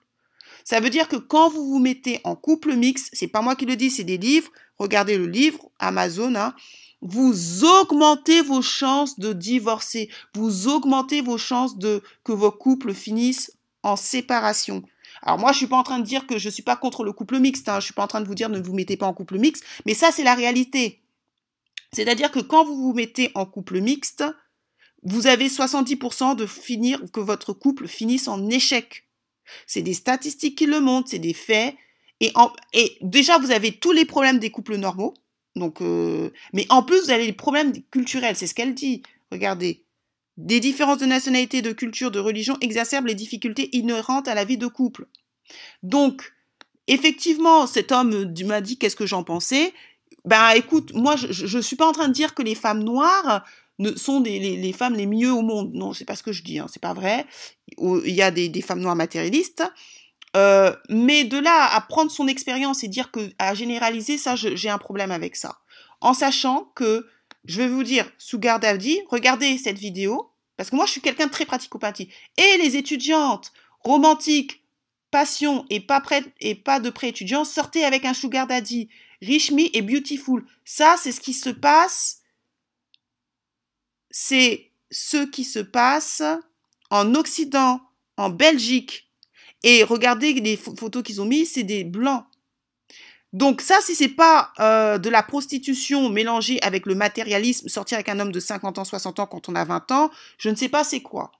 [0.67, 3.67] Ça veut dire que quand vous vous mettez en couple mixte, c'est pas moi qui
[3.67, 4.51] le dis, c'est des livres.
[4.79, 6.57] Regardez le livre, Amazon, hein,
[7.01, 13.53] vous augmentez vos chances de divorcer, vous augmentez vos chances de que vos couples finissent
[13.85, 14.83] en séparation.
[15.23, 17.13] Alors moi, je suis pas en train de dire que je suis pas contre le
[17.13, 17.69] couple mixte.
[17.69, 19.39] Hein, je suis pas en train de vous dire ne vous mettez pas en couple
[19.39, 21.01] mixte, mais ça c'est la réalité.
[21.93, 24.25] C'est-à-dire que quand vous vous mettez en couple mixte,
[25.05, 29.06] vous avez 70% de finir que votre couple finisse en échec.
[29.67, 31.75] C'est des statistiques qui le montrent, c'est des faits.
[32.21, 35.15] Et, en, et déjà, vous avez tous les problèmes des couples normaux.
[35.55, 38.37] Donc, euh, mais en plus, vous avez les problèmes culturels.
[38.37, 39.03] C'est ce qu'elle dit.
[39.31, 39.85] Regardez.
[40.37, 44.59] Des différences de nationalité, de culture, de religion exacerbent les difficultés inhérentes à la vie
[44.59, 45.07] de couple.
[45.83, 46.35] Donc,
[46.89, 49.73] effectivement, cet homme m'a dit qu'est-ce que j'en pensais.
[50.27, 53.45] Ben, écoute, moi, je ne suis pas en train de dire que les femmes noires
[53.79, 55.73] ne, sont des, les, femmes les mieux au monde.
[55.75, 57.27] Non, c'est pas ce que je dis, hein, c'est pas vrai.
[57.79, 59.65] Il y a des, femmes noires matérialistes.
[60.37, 64.69] Euh, mais de là à prendre son expérience et dire que à généraliser, ça, j'ai
[64.69, 65.59] un problème avec ça.
[66.01, 67.07] En sachant que,
[67.47, 71.27] je vais vous dire, Sugar Daddy, regardez cette vidéo, parce que moi, je suis quelqu'un
[71.27, 72.13] de très pratico-pratique.
[72.37, 74.63] Et les étudiantes romantiques,
[75.11, 76.03] passion et pas,
[76.41, 78.89] et pas de pré-étudiants, sortez avec un Sugar Daddy,
[79.23, 80.45] rich me et beautiful.
[80.65, 82.23] Ça, c'est ce qui se passe
[84.19, 86.23] c'est ce qui se passe
[86.89, 87.83] en Occident,
[88.17, 89.11] en Belgique.
[89.63, 92.25] Et regardez les photos qu'ils ont mis, c'est des blancs.
[93.35, 98.09] Donc ça, si c'est pas euh, de la prostitution mélangée avec le matérialisme, sortir avec
[98.09, 100.71] un homme de 50 ans, 60 ans quand on a 20 ans, je ne sais
[100.71, 101.31] pas c'est quoi.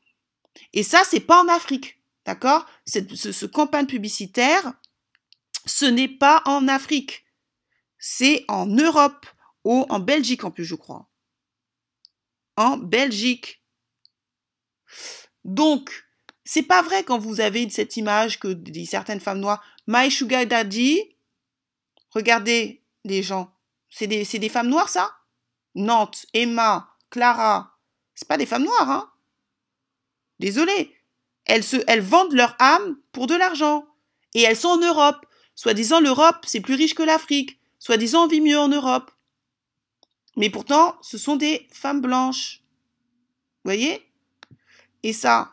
[0.75, 2.67] Et ça, c'est pas en Afrique, d'accord?
[2.87, 3.01] Ce,
[3.33, 4.75] ce campagne publicitaire,
[5.65, 7.25] ce n'est pas en Afrique.
[7.99, 9.25] C'est en Europe,
[9.65, 11.09] ou en Belgique en plus, je crois
[12.57, 13.63] en Belgique.
[15.45, 16.07] Donc,
[16.45, 21.17] c'est pas vrai quand vous avez cette image que certaines femmes noires, My Sugar Daddy,
[22.11, 23.53] regardez les gens,
[23.91, 25.13] c'est des, femmes noires ça?
[25.75, 27.79] Nantes, Emma, Clara,
[28.15, 29.11] c'est pas des femmes noires, hein?
[30.39, 30.95] Désolé.
[31.45, 33.87] Elles, se, elles vendent leur âme pour de l'argent.
[34.35, 35.25] Et elles sont en Europe.
[35.55, 37.59] Soi-disant, l'Europe, c'est plus riche que l'Afrique.
[37.79, 39.11] Soi-disant, on vit mieux en Europe.
[40.37, 42.63] Mais pourtant, ce sont des femmes blanches.
[43.65, 44.03] Vous voyez?
[45.03, 45.53] Et ça,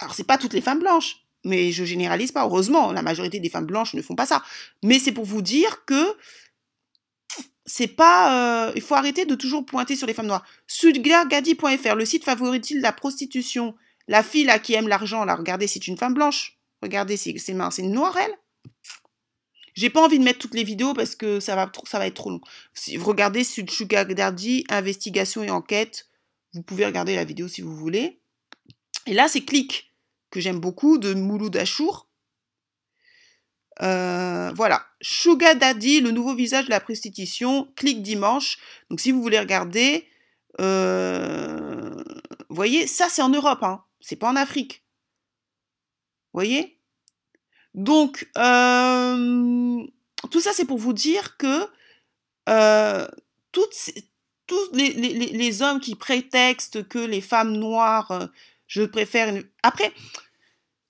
[0.00, 2.44] alors c'est pas toutes les femmes blanches, mais je généralise pas.
[2.44, 4.42] Heureusement, la majorité des femmes blanches ne font pas ça.
[4.82, 6.16] Mais c'est pour vous dire que
[7.66, 8.72] c'est pas.
[8.74, 10.44] il faut arrêter de toujours pointer sur les femmes noires.
[10.66, 13.74] Sudgargadi.fr, le site favorise la prostitution?
[14.08, 16.58] La fille là qui aime l'argent, là, regardez, c'est une femme blanche.
[16.82, 18.34] Regardez ses mains, c'est une noire elle?
[19.78, 21.70] J'ai pas envie de mettre toutes les vidéos parce que ça va,
[22.04, 22.40] être trop long.
[22.74, 26.08] Si vous regardez Sugar Daddy, investigation et enquête,
[26.52, 28.20] vous pouvez regarder la vidéo si vous voulez.
[29.06, 29.94] Et là, c'est Click,
[30.30, 32.08] que j'aime beaucoup, de Mouloud Achour.
[33.80, 34.84] Euh, voilà.
[35.00, 38.58] Sugar Daddy, le nouveau visage de la prostitution, Click dimanche.
[38.90, 40.08] Donc si vous voulez regarder,
[40.60, 42.02] euh,
[42.48, 43.84] voyez, ça c'est en Europe, hein.
[44.00, 44.82] c'est pas en Afrique.
[46.32, 46.77] Voyez?
[47.74, 49.86] Donc, euh,
[50.30, 51.66] tout ça, c'est pour vous dire que
[52.48, 53.06] euh,
[53.52, 58.26] tous les, hommes qui prétextent que les femmes noires, euh,
[58.66, 59.34] je préfère...
[59.62, 59.92] Après,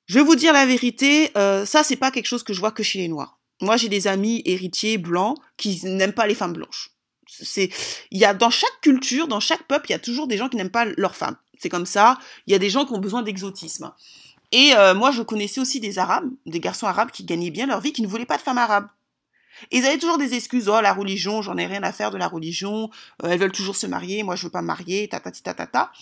[0.07, 2.83] je vais vous dire la vérité, ça, c'est pas quelque chose que je vois que
[2.83, 3.38] chez les noirs.
[3.61, 6.91] Moi, j'ai des amis héritiers blancs qui n'aiment pas les femmes blanches.
[8.11, 10.49] Il y a dans chaque culture, dans chaque peuple, il y a toujours des gens
[10.49, 11.37] qui n'aiment pas leurs femmes.
[11.59, 12.19] C'est comme ça.
[12.47, 13.93] Il y a des gens qui ont besoin d'exotisme.
[14.53, 17.81] Et euh, moi, je connaissais aussi des Arabes, des garçons arabes qui gagnaient bien leur
[17.81, 18.89] vie, qui ne voulaient pas de femmes arabes.
[19.71, 22.17] Et ils avaient toujours des excuses, oh la religion, j'en ai rien à faire de
[22.17, 22.91] la religion,
[23.23, 25.53] euh, elles veulent toujours se marier, moi je veux pas me marier, ta ta ta
[25.53, 25.93] ta ta.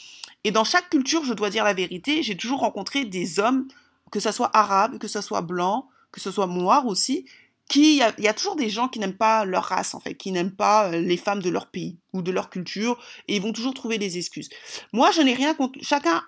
[0.45, 3.67] Et dans chaque culture, je dois dire la vérité, j'ai toujours rencontré des hommes,
[4.13, 7.27] que ce soit arabes, que ce soit blancs, que ce soit noirs aussi,
[7.69, 10.31] qui, il y, a toujours des gens qui n'aiment pas leur race en fait, qui
[10.31, 13.53] n'aiment pas euh, les femmes de leur pays ou de leur culture, et ils vont
[13.53, 14.49] toujours trouver des excuses.
[14.93, 16.23] Moi, je n'ai rien contre, chacun,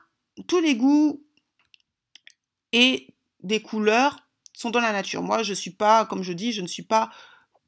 [0.49, 1.23] tous les goûts,
[2.73, 4.19] et des couleurs
[4.53, 5.23] sont dans la nature.
[5.23, 7.11] Moi, je suis pas, comme je dis, je ne suis pas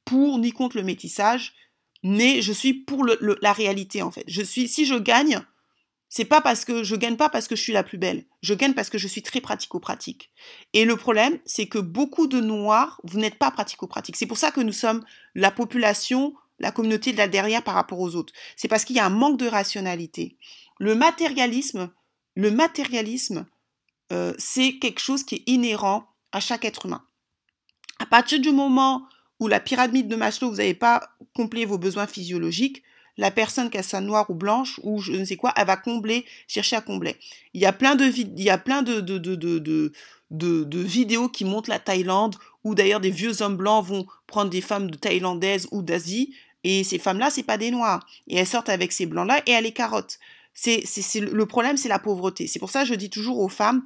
[0.04, 1.54] pour ni contre le métissage,
[2.02, 4.24] mais je suis pour la réalité en fait.
[4.26, 5.40] Je suis, si je gagne,
[6.08, 8.24] c'est pas parce que je gagne pas parce que je suis la plus belle.
[8.42, 10.32] Je gagne parce que je suis très pratico-pratique.
[10.72, 14.16] Et le problème, c'est que beaucoup de noirs, vous n'êtes pas pratico-pratique.
[14.16, 15.04] C'est pour ça que nous sommes
[15.36, 18.32] la population, la communauté de la derrière par rapport aux autres.
[18.56, 20.36] C'est parce qu'il y a un manque de rationalité.
[20.80, 21.92] Le matérialisme,
[22.34, 23.46] le matérialisme
[24.12, 27.02] euh, c'est quelque chose qui est inhérent à chaque être humain.
[27.98, 29.06] À partir du moment
[29.38, 32.82] où la pyramide de Maslow, vous n'avez pas complété vos besoins physiologiques,
[33.16, 36.24] la personne, qu'elle soit noire ou blanche ou je ne sais quoi, elle va combler,
[36.48, 37.16] chercher à combler.
[37.52, 38.04] Il y a plein de,
[40.82, 44.90] vidéos qui montrent la Thaïlande, où d'ailleurs des vieux hommes blancs vont prendre des femmes
[44.90, 48.06] thaïlandaises ou d'Asie, et ces femmes-là, c'est pas des noirs.
[48.26, 50.18] Et elles sortent avec ces blancs-là et elles les carottent.
[50.54, 50.84] C'est,
[51.20, 52.46] le problème, c'est la pauvreté.
[52.46, 53.82] C'est pour ça que je dis toujours aux femmes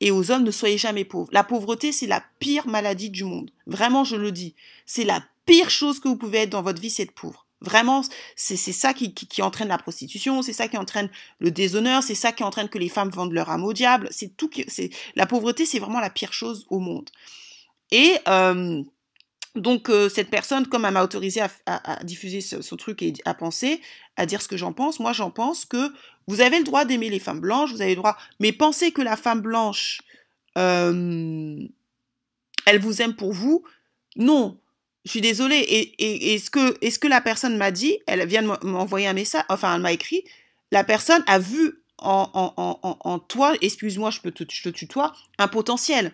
[0.00, 1.28] et aux hommes, ne soyez jamais pauvres.
[1.32, 3.50] La pauvreté, c'est la pire maladie du monde.
[3.66, 4.54] Vraiment, je le dis.
[4.84, 7.46] C'est la pire chose que vous pouvez être dans votre vie, c'est être pauvre.
[7.62, 8.02] Vraiment,
[8.34, 12.14] c'est, c'est ça qui, qui, entraîne la prostitution, c'est ça qui entraîne le déshonneur, c'est
[12.14, 14.08] ça qui entraîne que les femmes vendent leur âme au diable.
[14.10, 14.50] C'est tout.
[14.68, 17.08] C'est la pauvreté, c'est vraiment la pire chose au monde.
[17.90, 18.82] Et euh,
[19.54, 23.80] donc euh, cette personne, comme elle m'a autorisé à, diffuser son truc et à penser,
[24.16, 25.92] à dire ce que j'en pense, moi j'en pense que
[26.26, 29.02] vous avez le droit d'aimer les femmes blanches, vous avez le droit, mais pensez que
[29.02, 30.00] la femme blanche,
[30.58, 31.58] euh,
[32.66, 33.64] elle vous aime pour vous,
[34.16, 34.58] non.
[35.04, 35.58] Je suis désolée.
[35.58, 39.44] Et, et, ce que, que la personne m'a dit, elle vient de m'envoyer un message,
[39.48, 40.24] enfin elle m'a écrit,
[40.72, 42.52] la personne a vu en,
[43.04, 46.12] en, toi, excuse-moi, je peux te, je te tutoie, un potentiel.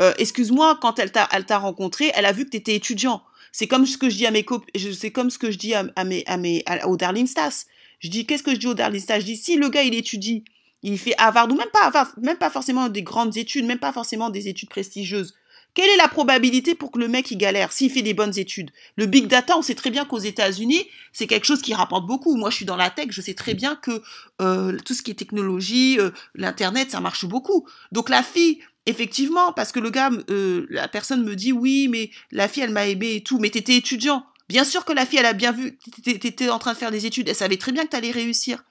[0.00, 3.22] Euh, excuse-moi, quand elle t'a rencontré, elle a vu que tu étais étudiant.
[3.52, 4.44] C'est comme ce que je dis à mes
[4.94, 7.66] c'est comme ce que je dis à, mes, à mes, au Darling Stas.
[7.98, 9.20] Je dis, qu'est-ce que je dis au Darling Stas?
[9.20, 10.44] Je dis, si le gars, il étudie,
[10.82, 14.30] il fait Harvard, ou même pas même pas forcément des grandes études, même pas forcément
[14.30, 15.34] des études prestigieuses.
[15.72, 18.72] Quelle est la probabilité pour que le mec il galère s'il fait des bonnes études?
[18.96, 22.34] Le big data, on sait très bien qu'aux États-Unis, c'est quelque chose qui rapporte beaucoup.
[22.36, 24.02] Moi, je suis dans la tech, je sais très bien que
[24.42, 27.68] euh, tout ce qui est technologie, euh, l'internet, ça marche beaucoup.
[27.92, 32.10] Donc la fille, effectivement, parce que le gars, euh, la personne me dit oui, mais
[32.30, 34.24] la fille, elle m'a aimé et tout, mais t'étais étudiant.
[34.48, 37.06] Bien sûr que la fille, elle a bien vu, t'étais en train de faire des
[37.06, 38.64] études, elle savait très bien que t'allais réussir.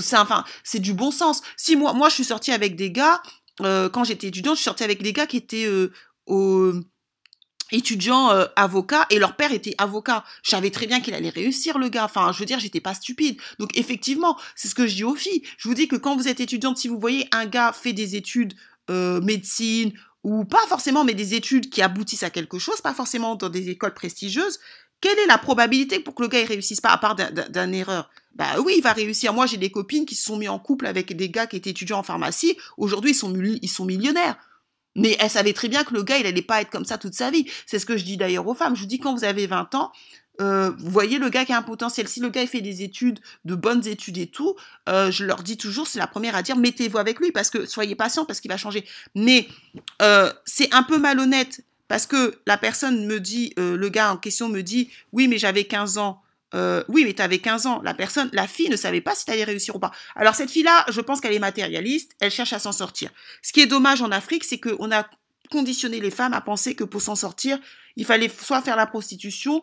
[0.00, 1.42] C'est enfin, c'est du bon sens.
[1.56, 3.22] Si moi, je suis sortie avec des gars
[3.60, 6.80] euh, quand j'étais étudiante, je suis sortie avec des gars qui étaient euh,
[7.70, 10.24] étudiants avocats et leur père était avocat.
[10.42, 12.04] Je savais très bien qu'il allait réussir le gars.
[12.04, 13.40] Enfin, je veux dire, j'étais pas stupide.
[13.58, 15.42] Donc effectivement, c'est ce que je dis aux filles.
[15.56, 18.16] Je vous dis que quand vous êtes étudiante, si vous voyez un gars fait des
[18.16, 18.54] études
[18.90, 19.92] euh, médecine
[20.24, 23.70] ou pas forcément, mais des études qui aboutissent à quelque chose, pas forcément dans des
[23.70, 24.60] écoles prestigieuses,
[25.00, 28.08] quelle est la probabilité pour que le gars il réussisse pas à part d'un erreur?
[28.36, 29.34] Bah oui, il va réussir.
[29.34, 31.70] Moi, j'ai des copines qui se sont mis en couple avec des gars qui étaient
[31.70, 32.56] étudiants en pharmacie.
[32.78, 34.38] Aujourd'hui, ils sont, ils sont millionnaires.
[34.94, 37.14] Mais elles savaient très bien que le gars, il allait pas être comme ça toute
[37.14, 37.46] sa vie.
[37.66, 38.76] C'est ce que je dis d'ailleurs aux femmes.
[38.76, 39.90] Je dis quand vous avez 20 ans,
[40.40, 42.08] euh, vous voyez le gars qui a un potentiel.
[42.08, 44.56] Si le gars il fait des études, de bonnes études et tout,
[44.88, 47.66] euh, je leur dis toujours, c'est la première à dire, mettez-vous avec lui parce que
[47.66, 48.84] soyez patient parce qu'il va changer.
[49.14, 49.48] Mais
[50.00, 54.48] euh, c'est un peu malhonnête parce que la personne me dit, le gars en question
[54.48, 56.22] me dit, oui, mais j'avais 15 ans.
[56.88, 57.82] Oui, mais tu avais 15 ans.
[57.84, 59.90] La personne, la fille ne savait pas si tu allais réussir ou pas.
[60.16, 63.10] Alors cette fille-là, je pense qu'elle est matérialiste, elle cherche à s'en sortir.
[63.42, 65.06] Ce qui est dommage en Afrique, c'est qu'on a
[65.50, 67.58] conditionné les femmes à penser que pour s'en sortir,
[67.96, 69.62] il fallait soit faire la prostitution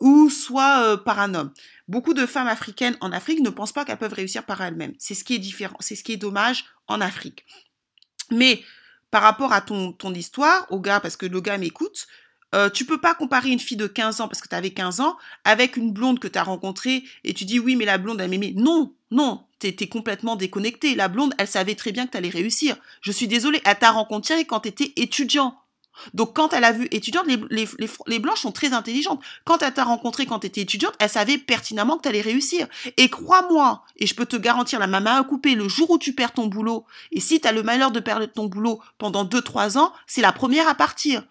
[0.00, 1.52] ou soit euh, par un homme.
[1.88, 4.94] Beaucoup de femmes africaines en Afrique ne pensent pas qu'elles peuvent réussir par elles-mêmes.
[4.98, 7.44] C'est ce qui est différent, c'est ce qui est dommage en Afrique.
[8.30, 8.62] Mais
[9.10, 12.06] par rapport à ton, ton histoire, au gars, parce que le gars m'écoute,
[12.54, 15.00] euh, tu peux pas comparer une fille de 15 ans, parce que tu avais 15
[15.00, 18.20] ans, avec une blonde que tu as rencontrée, et tu dis oui, mais la blonde,
[18.20, 18.54] elle m'aimait.
[18.56, 20.94] Non, non, étais complètement déconnecté.
[20.94, 22.76] La blonde, elle savait très bien que tu allais réussir.
[23.02, 25.59] Je suis désolée, elle t'a rencontré quand tu étais étudiant.
[26.14, 29.20] Donc quand elle a vu étudiante, les, blanches sont très intelligentes.
[29.44, 32.66] Quand elle t'a rencontré quand tu étais étudiante, elle savait pertinemment que tu allais réussir.
[32.96, 36.14] Et crois-moi, et je peux te garantir, la maman a coupé le jour où tu
[36.14, 39.78] perds ton boulot, et si tu as le malheur de perdre ton boulot pendant 2-3
[39.78, 41.22] ans, c'est la première à partir.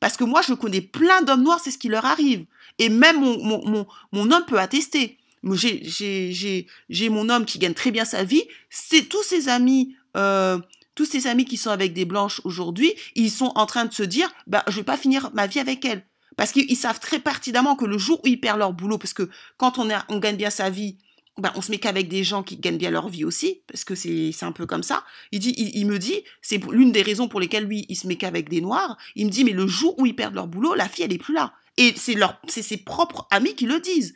[0.00, 2.44] Parce que moi, je connais plein d'hommes noirs, c'est ce qui leur arrive.
[2.78, 5.18] Et même mon homme peut attester.
[5.44, 8.44] J'ai mon homme qui gagne très bien sa vie.
[8.70, 9.96] C'est tous ses amis...
[10.16, 10.58] Euh,
[10.94, 14.02] tous ces amis qui sont avec des blanches aujourd'hui, ils sont en train de se
[14.02, 16.04] dire, bah, je vais pas finir ma vie avec elles.
[16.36, 19.28] Parce qu'ils savent très pertinemment que le jour où ils perdent leur boulot, parce que
[19.56, 20.96] quand on, gagne bien sa vie,
[21.38, 23.94] bah, on se met qu'avec des gens qui gagnent bien leur vie aussi, parce que
[23.94, 25.04] c'est un peu comme ça.
[25.30, 28.16] Il dit, il, me dit, c'est l'une des raisons pour lesquelles lui, il se met
[28.16, 28.96] qu'avec des noirs.
[29.14, 31.18] Il me dit, mais le jour où ils perdent leur boulot, la fille, elle est
[31.18, 31.54] plus là.
[31.76, 34.14] Et c'est ses propres amis qui le disent,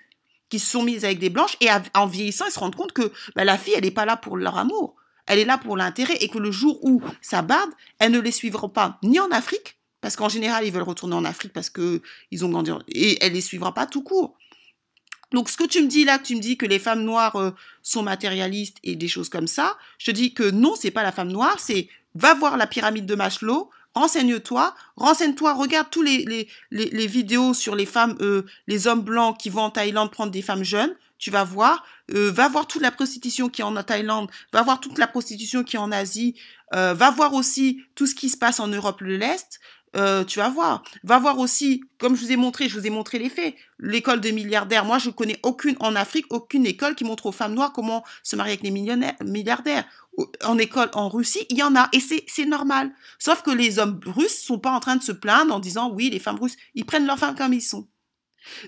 [0.48, 3.12] qui se sont mis avec des blanches, et en vieillissant, ils se rendent compte que
[3.34, 6.16] bah, la fille, elle n'est pas là pour leur amour elle est là pour l'intérêt
[6.20, 9.78] et que le jour où ça barde, elles ne les suivront pas ni en Afrique,
[10.00, 13.32] parce qu'en général, ils veulent retourner en Afrique parce que ils ont grandi, et elle
[13.32, 14.36] les suivra pas tout court.
[15.32, 17.50] Donc, ce que tu me dis là, tu me dis que les femmes noires euh,
[17.82, 21.10] sont matérialistes et des choses comme ça, je te dis que non, c'est pas la
[21.10, 26.48] femme noire, c'est va voir la pyramide de Maslow, renseigne-toi, renseigne-toi, regarde tous les, les,
[26.70, 30.42] les, vidéos sur les femmes, euh, les hommes blancs qui vont en Thaïlande prendre des
[30.42, 34.30] femmes jeunes, tu vas voir, euh, va voir toute la prostitution qui est en Thaïlande,
[34.52, 36.34] va voir toute la prostitution qui est en Asie,
[36.74, 39.60] euh, va voir aussi tout ce qui se passe en Europe de l'Est,
[39.96, 40.82] euh, tu vas voir.
[41.04, 44.20] Va voir aussi, comme je vous ai montré, je vous ai montré les faits, l'école
[44.20, 44.84] des milliardaires.
[44.84, 48.36] Moi, je connais aucune, en Afrique, aucune école qui montre aux femmes noires comment se
[48.36, 49.86] marier avec les milliardaires.
[50.44, 52.92] En école, en Russie, il y en a, et c'est normal.
[53.18, 56.10] Sauf que les hommes russes sont pas en train de se plaindre en disant, oui,
[56.10, 57.88] les femmes russes, ils prennent leurs femmes comme ils sont.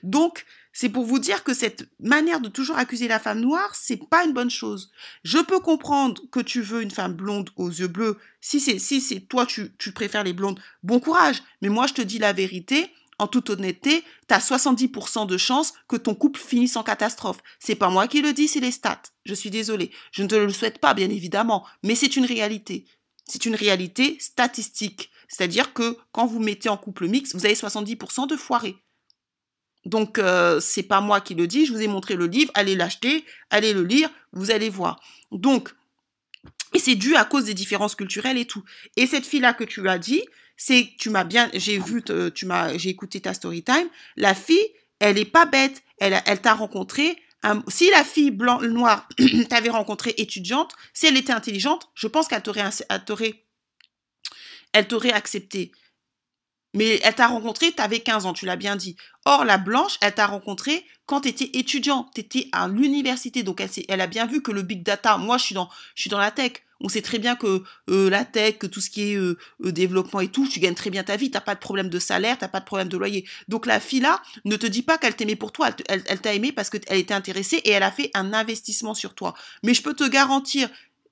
[0.02, 4.08] Donc, c'est pour vous dire que cette manière de toujours accuser la femme noire, c'est
[4.08, 4.90] pas une bonne chose.
[5.24, 8.18] Je peux comprendre que tu veux une femme blonde aux yeux bleus.
[8.40, 11.42] Si c'est, si c'est toi, tu, préfères les blondes, bon courage.
[11.62, 12.90] Mais moi, je te dis la vérité.
[13.20, 17.42] En toute honnêteté, tu as 70% de chances que ton couple finisse en catastrophe.
[17.58, 19.02] C'est pas moi qui le dis, c'est les stats.
[19.24, 19.90] Je suis désolée.
[20.12, 21.66] Je ne te le souhaite pas, bien évidemment.
[21.82, 22.84] Mais c'est une réalité.
[23.24, 25.10] C'est une réalité statistique.
[25.26, 28.76] C'est-à-dire que quand vous mettez en couple mixte, vous avez 70% de foirés.
[29.88, 32.76] Donc euh, c'est pas moi qui le dis, je vous ai montré le livre, allez
[32.76, 35.00] l'acheter, allez le lire, vous allez voir.
[35.32, 35.74] Donc
[36.74, 38.62] et c'est dû à cause des différences culturelles et tout.
[38.96, 40.22] Et cette fille là que tu as dit,
[40.56, 42.02] c'est tu m'as bien j'ai vu
[42.34, 46.54] tu m'as j'ai écouté ta story time, la fille, elle est pas bête, elle t'a
[46.54, 47.16] rencontré
[47.68, 49.08] si la fille blanc noire
[49.48, 52.64] t'avait rencontré étudiante, si elle était intelligente, je pense qu'elle t'aurait
[54.72, 55.72] elle t'aurait accepté.
[56.74, 58.96] Mais elle t'a rencontré, tu avais 15 ans, tu l'as bien dit.
[59.24, 63.42] Or, la blanche, elle t'a rencontré quand tu étais étudiant, tu étais à l'université.
[63.42, 66.52] Donc, elle, a bien vu que le big data, moi, je suis dans, la tech.
[66.80, 69.72] On sait très bien que euh, la tech, que tout ce qui est euh, euh,
[69.72, 71.30] développement et tout, tu gagnes très bien ta vie.
[71.30, 73.26] T'as pas de problème de salaire, t'as pas de problème de loyer.
[73.48, 75.70] Donc la fille là ne te dit pas qu'elle t'aimait pour toi.
[75.88, 79.14] Elle, elle t'a aimé parce qu'elle était intéressée et elle a fait un investissement sur
[79.16, 79.34] toi.
[79.64, 80.68] Mais je peux te garantir,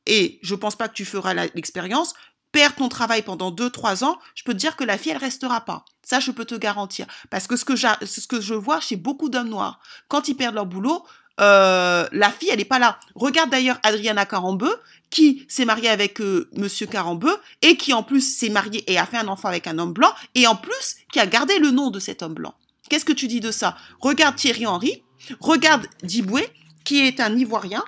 [0.07, 2.15] et je pense pas que tu feras l'expérience,
[2.57, 5.61] perds ton travail pendant 2-3 ans, je peux te dire que la fille, elle restera
[5.61, 5.85] pas.
[6.03, 7.05] Ça, je peux te garantir.
[7.29, 10.55] Parce que ce que, ce que je vois chez beaucoup d'hommes noirs, quand ils perdent
[10.55, 11.05] leur boulot,
[11.39, 12.99] euh, la fille, elle n'est pas là.
[13.15, 14.75] Regarde d'ailleurs Adriana Carambeu,
[15.11, 19.05] qui s'est mariée avec euh, Monsieur Carambeu, et qui en plus s'est mariée et a
[19.05, 21.91] fait un enfant avec un homme blanc, et en plus qui a gardé le nom
[21.91, 22.55] de cet homme blanc.
[22.89, 23.77] Qu'est-ce que tu dis de ça?
[24.01, 25.03] Regarde Thierry Henry,
[25.41, 26.49] regarde Diboué,
[26.87, 27.85] qui est un Ivoirien.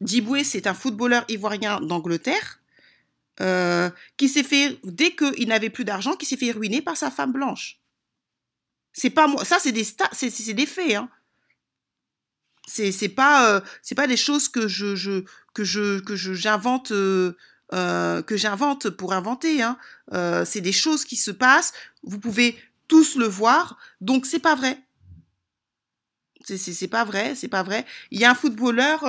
[0.00, 2.57] Diboué, c'est un footballeur ivoirien d'Angleterre
[3.40, 7.08] euh, qui s'est fait, dès qu'il n'avait plus d'argent, qui s'est fait ruiner par sa
[7.08, 7.78] femme blanche.
[8.92, 10.96] C'est pas moi, ça c'est des c'est des faits.
[10.96, 11.08] Hein.
[12.66, 15.22] C'est c'est pas euh, c'est pas des choses que je, je
[15.54, 17.32] que je que je j'invente euh,
[17.70, 19.62] que j'invente pour inventer.
[19.62, 19.78] Hein.
[20.44, 21.72] c'est des choses qui se passent.
[22.02, 22.58] Vous pouvez
[22.88, 24.80] tous le voir, donc c'est pas vrai.
[26.44, 27.86] C'est pas vrai, c'est pas vrai.
[28.10, 29.04] Il y a un footballeur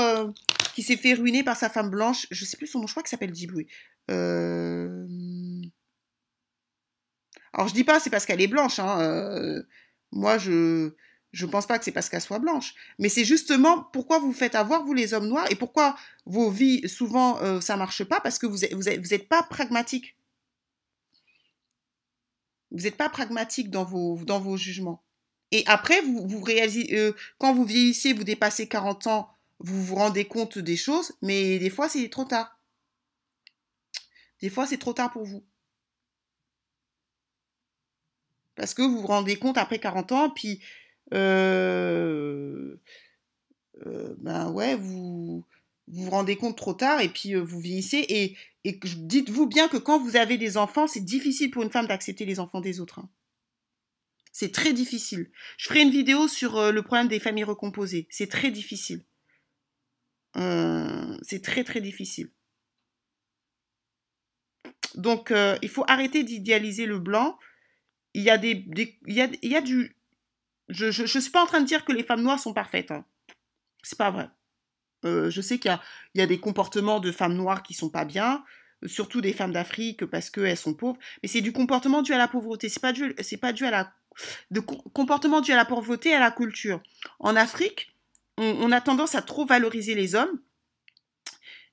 [0.73, 2.27] qui s'est fait ruiner par sa femme blanche.
[2.31, 3.67] Je sais plus son nom, je crois qu'il s'appelle Djiboué.
[4.09, 5.05] Euh,
[7.53, 9.63] Alors je dis pas c'est parce qu'elle est blanche, hein, euh,
[10.11, 10.93] moi je
[11.31, 14.55] je pense pas que c'est parce qu'elle soit blanche, mais c'est justement pourquoi vous faites
[14.55, 15.95] avoir vous les hommes noirs et pourquoi
[16.25, 18.19] vos vies souvent euh, ça marche pas?
[18.19, 20.17] Parce que vous êtes, vous vous êtes pas pragmatique.
[22.71, 25.03] Vous n'êtes pas pragmatique dans vos dans vos jugements.
[25.51, 29.29] Et après vous vous réalisez euh, quand vous vieillissez, vous dépassez 40 ans,
[29.59, 32.59] vous vous rendez compte des choses, mais des fois c'est trop tard.
[34.41, 35.43] Des fois c'est trop tard pour vous.
[38.55, 40.61] Parce que vous vous rendez compte après 40 ans, puis
[41.13, 42.75] euh,
[43.85, 45.45] euh, ben ouais, vous
[45.87, 48.35] vous rendez compte trop tard et puis euh, vous vieillissez et,
[48.65, 52.39] dites-vous bien que quand vous avez des enfants, c'est difficile pour une femme d'accepter les
[52.39, 52.99] enfants des autres.
[52.99, 53.09] Hein.
[54.31, 55.31] C'est très difficile.
[55.57, 58.07] Je ferai une vidéo sur le problème des familles recomposées.
[58.11, 59.03] C'est très difficile.
[60.35, 62.29] C'est très très difficile.
[64.95, 67.37] Donc il faut arrêter d'idéaliser le blanc.
[68.13, 68.65] Il y a des,
[69.07, 69.95] il, y a, il y a du
[70.69, 72.91] je ne suis pas en train de dire que les femmes noires sont parfaites.
[72.91, 73.05] Hein.
[73.81, 74.29] C'est pas vrai.
[75.05, 75.71] Euh, je sais qu'il
[76.15, 78.43] y, y a, des comportements de femmes noires qui sont pas bien,
[78.85, 80.99] surtout des femmes d'Afrique parce qu'elles sont pauvres.
[81.23, 82.69] Mais c'est du comportement dû à la pauvreté.
[82.69, 83.93] C'est pas dû, c'est pas dû à la
[84.51, 86.81] de comportement dû à la pauvreté et à la culture.
[87.19, 87.88] En Afrique,
[88.39, 90.39] on, a tendance à trop valoriser les hommes.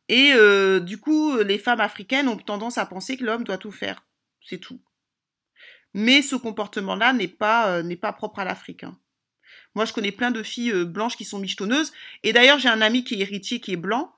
[0.09, 3.73] Et euh, du coup, les femmes africaines ont tendance à penser que l'homme doit tout
[3.73, 4.05] faire.
[4.45, 4.81] C'est tout.
[5.95, 8.85] Mais ce comportement-là n'est pas, euh, propre à l'Afrique.
[8.85, 8.99] Hein.
[9.75, 11.93] Moi, je connais plein de filles euh, blanches qui sont michetonneuses.
[12.23, 14.13] Et d'ailleurs, j'ai un ami qui est héritier, qui est blanc.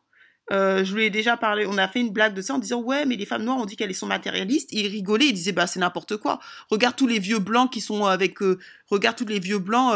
[0.51, 3.05] Je lui ai déjà parlé, on a fait une blague de ça en disant ouais
[3.05, 4.73] mais les femmes noires on dit qu'elles sont matérialistes.
[4.73, 6.41] il rigolait, il disait bah c'est n'importe quoi.
[6.71, 8.39] Regarde tous les vieux blancs qui sont avec,
[8.87, 9.93] regarde tous les vieux blancs,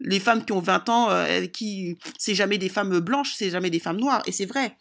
[0.00, 3.80] les femmes qui ont 20 ans, qui c'est jamais des femmes blanches, c'est jamais des
[3.80, 4.22] femmes noires.
[4.26, 4.76] Et c'est vrai.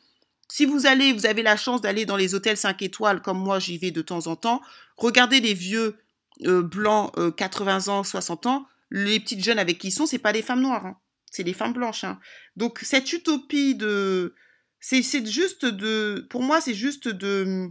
[0.49, 3.59] Si vous allez, vous avez la chance d'aller dans les hôtels 5 étoiles comme moi
[3.59, 4.61] j'y vais de temps en temps,
[4.97, 5.97] regardez les vieux
[6.45, 10.20] euh, blancs, 80 euh, ans, 60 ans, les petites jeunes avec qui ils sont, c'est
[10.20, 10.97] pas des femmes noires, hein.
[11.32, 12.03] c'est des femmes blanches.
[12.03, 12.20] Hein.
[12.55, 14.36] Donc cette utopie de,
[14.80, 17.70] c'est juste de, pour moi c'est juste de,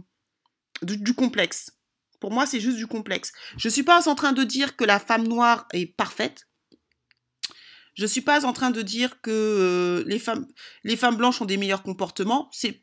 [0.81, 1.71] du complexe.
[2.19, 3.31] Pour moi c'est juste du complexe.
[3.55, 6.47] Je suis pas en train de dire que la femme noire est parfaite.
[7.95, 10.47] Je suis pas en train de dire que euh, les femmes,
[10.83, 12.49] les femmes blanches ont des meilleurs comportements.
[12.51, 12.81] C'est,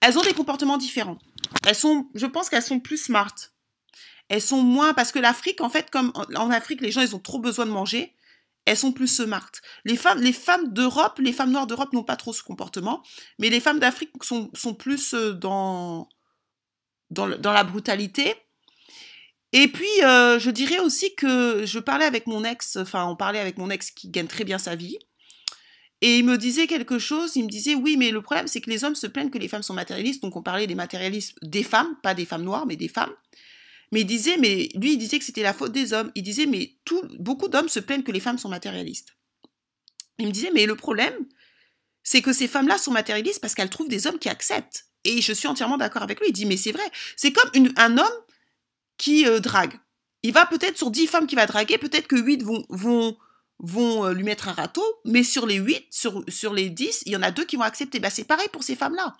[0.00, 1.18] elles ont des comportements différents.
[1.66, 3.34] Elles sont, je pense qu'elles sont plus smart
[4.28, 7.18] elles sont moins parce que l'Afrique, en fait, comme en Afrique, les gens ils ont
[7.18, 8.14] trop besoin de manger,
[8.66, 9.50] elles sont plus smart.
[9.84, 13.02] Les femmes, les femmes d'Europe, les femmes noires d'Europe n'ont pas trop ce comportement,
[13.38, 16.08] mais les femmes d'Afrique sont, sont plus euh, dans,
[17.10, 18.34] dans, dans la brutalité.
[19.52, 23.38] Et puis, euh, je dirais aussi que je parlais avec mon ex, enfin, on parlait
[23.38, 24.98] avec mon ex qui gagne très bien sa vie.
[26.00, 28.70] Et il me disait quelque chose, il me disait oui, mais le problème c'est que
[28.70, 31.64] les hommes se plaignent que les femmes sont matérialistes, donc on parlait des matérialistes des
[31.64, 33.12] femmes, pas des femmes noires, mais des femmes.
[33.90, 36.12] Mais il disait, mais lui, il disait que c'était la faute des hommes.
[36.14, 36.76] Il disait, mais
[37.18, 39.16] beaucoup d'hommes se plaignent que les femmes sont matérialistes.
[40.18, 41.14] Il me disait, mais le problème,
[42.02, 44.86] c'est que ces femmes-là sont matérialistes parce qu'elles trouvent des hommes qui acceptent.
[45.04, 46.28] Et je suis entièrement d'accord avec lui.
[46.28, 46.82] Il dit, mais c'est vrai.
[47.16, 48.24] C'est comme un homme
[48.98, 49.78] qui euh, drague.
[50.22, 53.16] Il va peut-être sur 10 femmes qu'il va draguer, peut-être que 8 vont, vont,
[53.60, 57.12] vont euh, lui mettre un râteau, mais sur les 8, sur, sur les 10, il
[57.12, 58.00] y en a deux qui vont accepter.
[58.00, 59.16] Ben, c'est pareil pour ces femmes-là.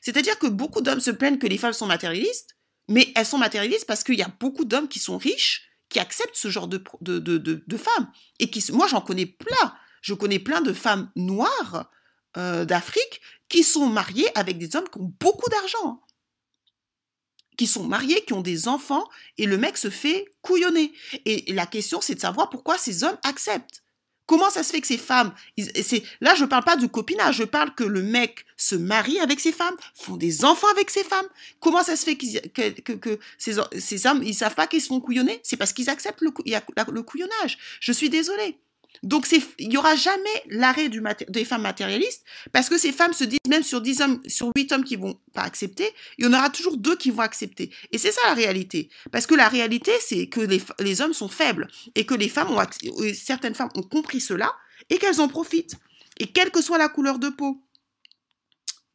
[0.00, 2.56] C'est-à-dire que beaucoup d'hommes se plaignent que les femmes sont matérialistes,
[2.88, 6.36] mais elles sont matérialistes parce qu'il y a beaucoup d'hommes qui sont riches, qui acceptent
[6.36, 8.10] ce genre de, de, de, de, femmes.
[8.38, 9.74] Et qui, moi, j'en connais plein.
[10.02, 11.90] Je connais plein de femmes noires
[12.36, 16.00] euh, d'Afrique qui sont mariées avec des hommes qui ont beaucoup d'argent.
[17.60, 19.06] Qui sont mariés, qui ont des enfants,
[19.36, 20.94] et le mec se fait couillonner.
[21.26, 23.82] Et la question, c'est de savoir pourquoi ces hommes acceptent.
[24.24, 25.34] Comment ça se fait que ces femmes,
[26.22, 29.52] là je parle pas du copinage, je parle que le mec se marie avec ses
[29.52, 31.26] femmes, font des enfants avec ses femmes.
[31.58, 35.38] Comment ça se fait que, ces, ces, hommes ils savent pas qu'ils se font couillonner?
[35.42, 37.58] C'est parce qu'ils acceptent le couillonnage.
[37.80, 38.56] Je suis désolée.
[39.02, 39.26] Donc
[39.58, 42.22] il n'y aura jamais l'arrêt des femmes matérialistes
[42.52, 45.18] parce que ces femmes se disent même sur 10 hommes, sur 8 hommes qui vont
[45.32, 45.88] pas accepter,
[46.18, 47.70] il y en aura toujours deux qui vont accepter.
[47.92, 48.90] Et c'est ça la réalité.
[49.10, 52.60] Parce que la réalité, c'est que les, hommes sont faibles et que les femmes ont,
[53.14, 54.54] certaines femmes ont compris cela
[54.90, 55.76] et qu'elles en profitent.
[56.18, 57.62] Et quelle que soit la couleur de peau,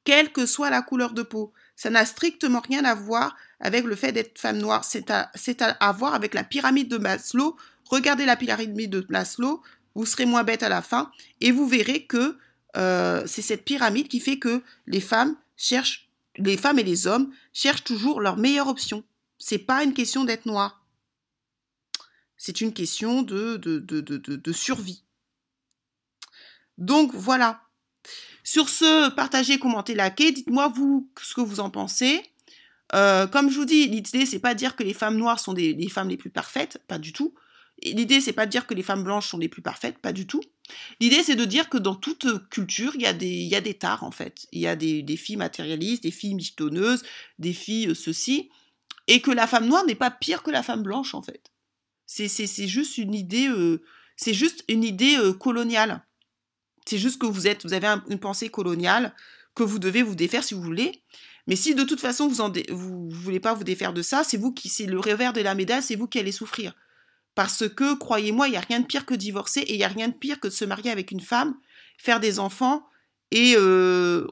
[0.03, 3.95] quelle que soit la couleur de peau, ça n'a strictement rien à voir avec le
[3.95, 4.85] fait d'être femme noire.
[4.85, 7.57] C'est à, à, à voir avec la pyramide de Maslow.
[7.89, 9.61] Regardez la pyramide de Maslow
[9.95, 12.37] vous serez moins bête à la fin, et vous verrez que
[12.75, 17.33] euh, c'est cette pyramide qui fait que les femmes cherchent, les femmes et les hommes
[17.53, 19.03] cherchent toujours leur meilleure option.
[19.37, 20.85] C'est pas une question d'être noir.
[22.37, 25.03] C'est une question de, survie.
[26.77, 27.61] Donc voilà.
[28.43, 30.31] Sur ce, partagez, commentez, likez.
[30.31, 32.21] Dites-moi vous ce que vous en pensez.
[32.93, 35.89] Euh, comme je vous dis, l'idée, c'est pas dire que les femmes noires sont les
[35.89, 37.33] femmes les plus parfaites, pas du tout.
[37.83, 40.25] L'idée, c'est pas de dire que les femmes blanches sont les plus parfaites, pas du
[40.25, 40.41] tout.
[40.99, 43.73] L'idée, c'est de dire que dans toute culture, il y a des, y a des
[43.73, 44.47] tares, en fait.
[44.51, 47.03] Il y a des, filles matérialistes, des filles michetonneuses,
[47.37, 48.49] des filles euh, ceci,
[49.07, 51.51] et que la femme noire n'est pas pire que la femme blanche, en fait.
[52.05, 53.83] C'est juste une idée, euh,
[54.15, 56.03] c'est juste une idée euh, coloniale.
[56.85, 59.13] C'est juste que vous êtes, vous avez une pensée coloniale
[59.53, 61.03] que vous devez vous défaire si vous voulez.
[61.47, 64.51] Mais si de toute façon vous ne voulez pas vous défaire de ça, c'est vous
[64.51, 66.73] qui, c'est le revers de la médaille, c'est vous qui allez souffrir.
[67.35, 69.89] Parce que, croyez-moi, il n'y a rien de pire que divorcer et il n'y a
[69.89, 71.55] rien de pire que de se marier avec une femme,
[71.97, 72.87] faire des enfants
[73.31, 74.27] et euh,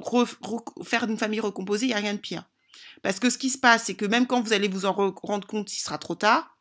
[0.84, 2.46] faire une famille recomposée, il n'y a rien de pire.
[3.02, 5.48] Parce que ce qui se passe, c'est que même quand vous allez vous en rendre
[5.48, 6.58] compte, il sera trop tard,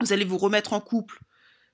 [0.00, 1.20] vous allez vous remettre en couple.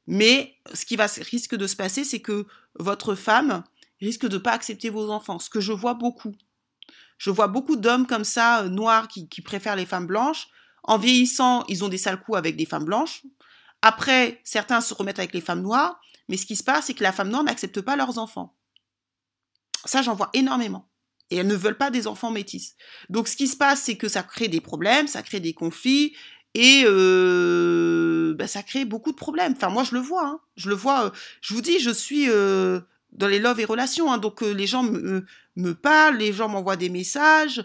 [0.07, 2.47] Mais ce qui risque de se passer, c'est que
[2.79, 3.65] votre femme
[4.01, 6.35] risque de ne pas accepter vos enfants, ce que je vois beaucoup.
[7.17, 10.49] Je vois beaucoup d'hommes comme ça, euh, noirs, qui, préfèrent les femmes blanches.
[10.83, 13.23] En vieillissant, ils ont des sales coups avec des femmes blanches.
[13.87, 16.01] Après, certains se remettent avec les femmes noires.
[16.31, 18.57] Mais ce qui se passe, c'est que la femme noire n'accepte pas leurs enfants.
[19.85, 20.89] Ça, j'en vois énormément.
[21.31, 22.77] Et elles ne veulent pas des enfants métis.
[23.11, 26.17] Donc, ce qui se passe, c'est que ça crée des problèmes, ça crée des conflits,
[26.55, 29.53] et euh, bah, ça crée beaucoup de problèmes.
[29.53, 30.29] Enfin, moi, je le vois.
[30.29, 30.41] Hein.
[30.57, 31.05] Je le vois.
[31.05, 31.11] Euh,
[31.43, 32.81] je vous dis, je suis euh,
[33.13, 34.11] dans les love et relations.
[34.11, 34.17] Hein.
[34.17, 37.63] donc, les gens me, parlent, les gens m'envoient des messages.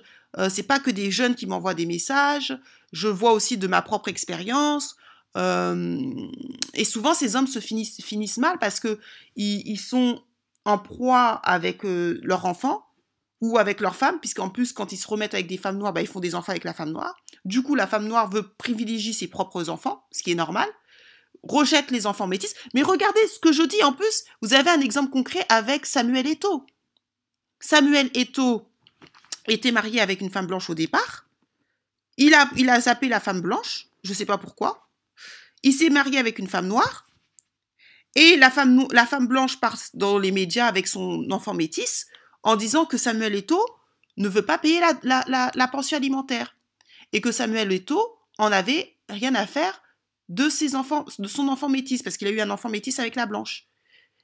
[0.50, 2.60] c'est pas que des jeunes qui m'envoient des messages.
[2.92, 4.98] Je vois aussi de ma propre expérience.
[5.36, 9.00] Et souvent, ces hommes se finissent, mal parce que
[9.36, 10.22] ils, sont
[10.66, 12.86] en proie avec leur enfant
[13.42, 16.02] ou avec leur femme, puisqu'en plus, quand ils se remettent avec des femmes noires, bah,
[16.02, 17.16] ils font des enfants avec la femme noire.
[17.46, 20.68] Du coup, la femme noire veut privilégier ses propres enfants, ce qui est normal,
[21.44, 22.54] rejette les enfants métis.
[22.74, 26.28] Mais regardez ce que je dis en plus, vous avez un exemple concret avec Samuel
[26.28, 26.66] Eto.
[27.60, 28.70] Samuel Eto
[29.48, 31.26] était marié avec une femme blanche au départ.
[32.18, 34.89] Il a, il a zappé la femme blanche, je ne sais pas pourquoi.
[35.64, 37.08] Il s'est marié avec une femme noire.
[38.16, 42.08] Et la femme, la femme blanche part dans les médias avec son enfant métis
[42.44, 43.64] en disant que Samuel Eto
[44.18, 46.56] ne veut pas payer la, pension alimentaire
[47.14, 48.02] et que Samuel Eto
[48.38, 49.82] en avait rien à faire
[50.28, 53.16] de ses enfants, de son enfant métis, parce qu'il a eu un enfant métis avec
[53.16, 53.66] la blanche.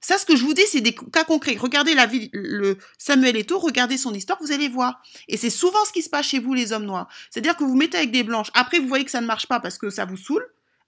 [0.02, 1.56] Ça, ce que je vous dis, c'est des cas concrets.
[1.58, 5.02] Regardez la le Samuel Eto, regardez son histoire, vous allez voir.
[5.28, 7.08] Et c'est souvent ce qui se passe chez vous, les hommes noirs.
[7.32, 8.52] C'est-à-dire que vous mettez avec des blanches.
[8.54, 10.46] Après, vous voyez que ça ne marche pas parce que ça vous saoule.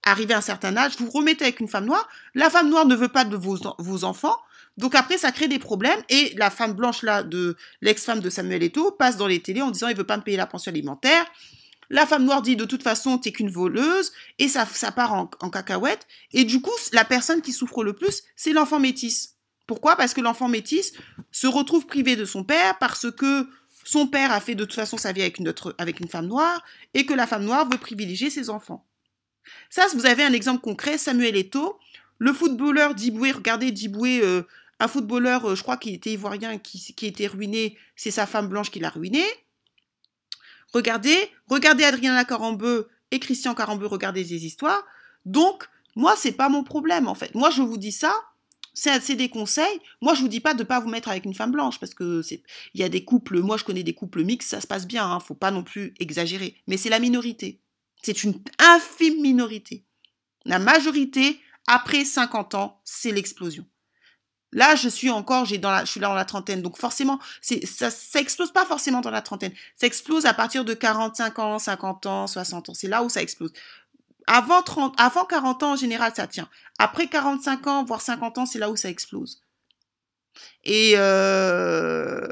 [0.08, 2.08] Arrivé à un certain âge, vous remettez avec une femme noire.
[2.34, 4.38] La femme noire ne veut pas de vos, enfants.
[4.78, 8.62] Donc après, ça crée des problèmes et la femme blanche là de l'ex-femme de Samuel
[8.62, 11.26] Eto'o passe dans les télés en disant il veut pas me payer la pension alimentaire.
[11.90, 15.50] La femme noire dit de toute façon t'es qu'une voleuse et ça, part en, en
[15.50, 19.34] cacahuète et du coup la personne qui souffre le plus c'est l'enfant métis.
[19.66, 19.96] Pourquoi?
[19.96, 20.92] Parce que l'enfant métis
[21.32, 23.46] se retrouve privé de son père parce que
[23.84, 26.62] son père a fait de toute façon sa vie avec une femme noire
[26.94, 28.87] et que la femme noire veut privilégier ses enfants.
[29.70, 31.78] Ça, vous avez un exemple concret, Samuel Eto'o,
[32.18, 34.42] le footballeur Diboué, regardez Diboué, euh,
[34.80, 38.70] un footballeur, euh, je crois qu'il était ivoirien, qui, était ruiné, c'est sa femme blanche
[38.70, 39.24] qui l'a ruiné.
[40.72, 41.16] Regardez,
[41.48, 44.84] regardez Adrien Carambeu et Christian Carambeu, regardez ces histoires.
[45.24, 47.34] Donc, moi, c'est pas mon problème, en fait.
[47.34, 48.14] Moi, je vous dis ça,
[48.74, 49.80] c'est des conseils.
[50.00, 52.22] Moi, je vous dis pas de pas vous mettre avec une femme blanche, parce que
[52.22, 52.42] c'est,
[52.74, 55.10] il y a des couples, moi, je connais des couples mixtes, ça se passe bien,
[55.10, 56.56] hein, faut pas non plus exagérer.
[56.66, 57.58] Mais c'est la minorité.
[58.02, 59.84] C'est une infime minorité.
[60.44, 63.66] La majorité, après 50 ans, c'est l'explosion.
[64.52, 67.90] Là, je suis encore, j'ai la, je suis là dans la trentaine, donc forcément, ça,
[67.90, 69.52] ça explose pas forcément dans la trentaine.
[69.76, 72.74] Ça explose à partir de 45 ans, 50 ans, 60 ans.
[72.74, 73.52] C'est là où ça explose.
[74.26, 76.48] Avant 30, avant 40 ans, en général, ça tient.
[76.78, 79.42] Après 45 ans, voire 50 ans, c'est là où ça explose.
[80.64, 82.26] Et, euh,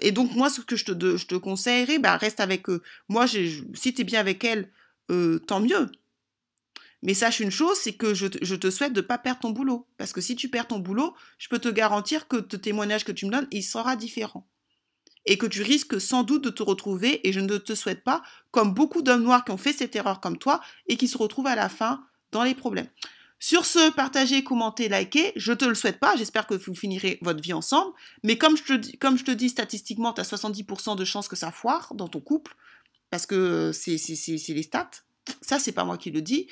[0.00, 2.82] et donc, moi, ce que je te, je conseillerais, bah, reste avec eux.
[3.08, 4.70] Moi, si tu es bien avec elle,
[5.10, 5.90] euh, tant mieux.
[7.02, 9.86] Mais sache une chose, c'est que je, te souhaite de ne pas perdre ton boulot.
[9.98, 13.12] Parce que si tu perds ton boulot, je peux te garantir que le témoignage que
[13.12, 14.46] tu me donnes, il sera différent.
[15.24, 18.22] Et que tu risques sans doute de te retrouver, et je ne te souhaite pas,
[18.50, 21.48] comme beaucoup d'hommes noirs qui ont fait cette erreur comme toi, et qui se retrouvent
[21.48, 22.88] à la fin dans les problèmes.
[23.38, 25.32] Sur ce, partagez, commentez, likez.
[25.36, 26.16] Je te le souhaite pas.
[26.16, 27.92] J'espère que vous finirez votre vie ensemble.
[28.22, 28.64] Mais comme je
[29.24, 32.56] te dis, statistiquement, tu as 70% de chances que ça foire dans ton couple.
[33.10, 33.96] Parce que c'est
[34.48, 34.90] les stats.
[35.42, 36.48] Ça, c'est pas moi qui le dis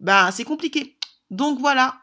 [0.00, 0.96] bah c'est compliqué.
[1.30, 2.00] Donc voilà,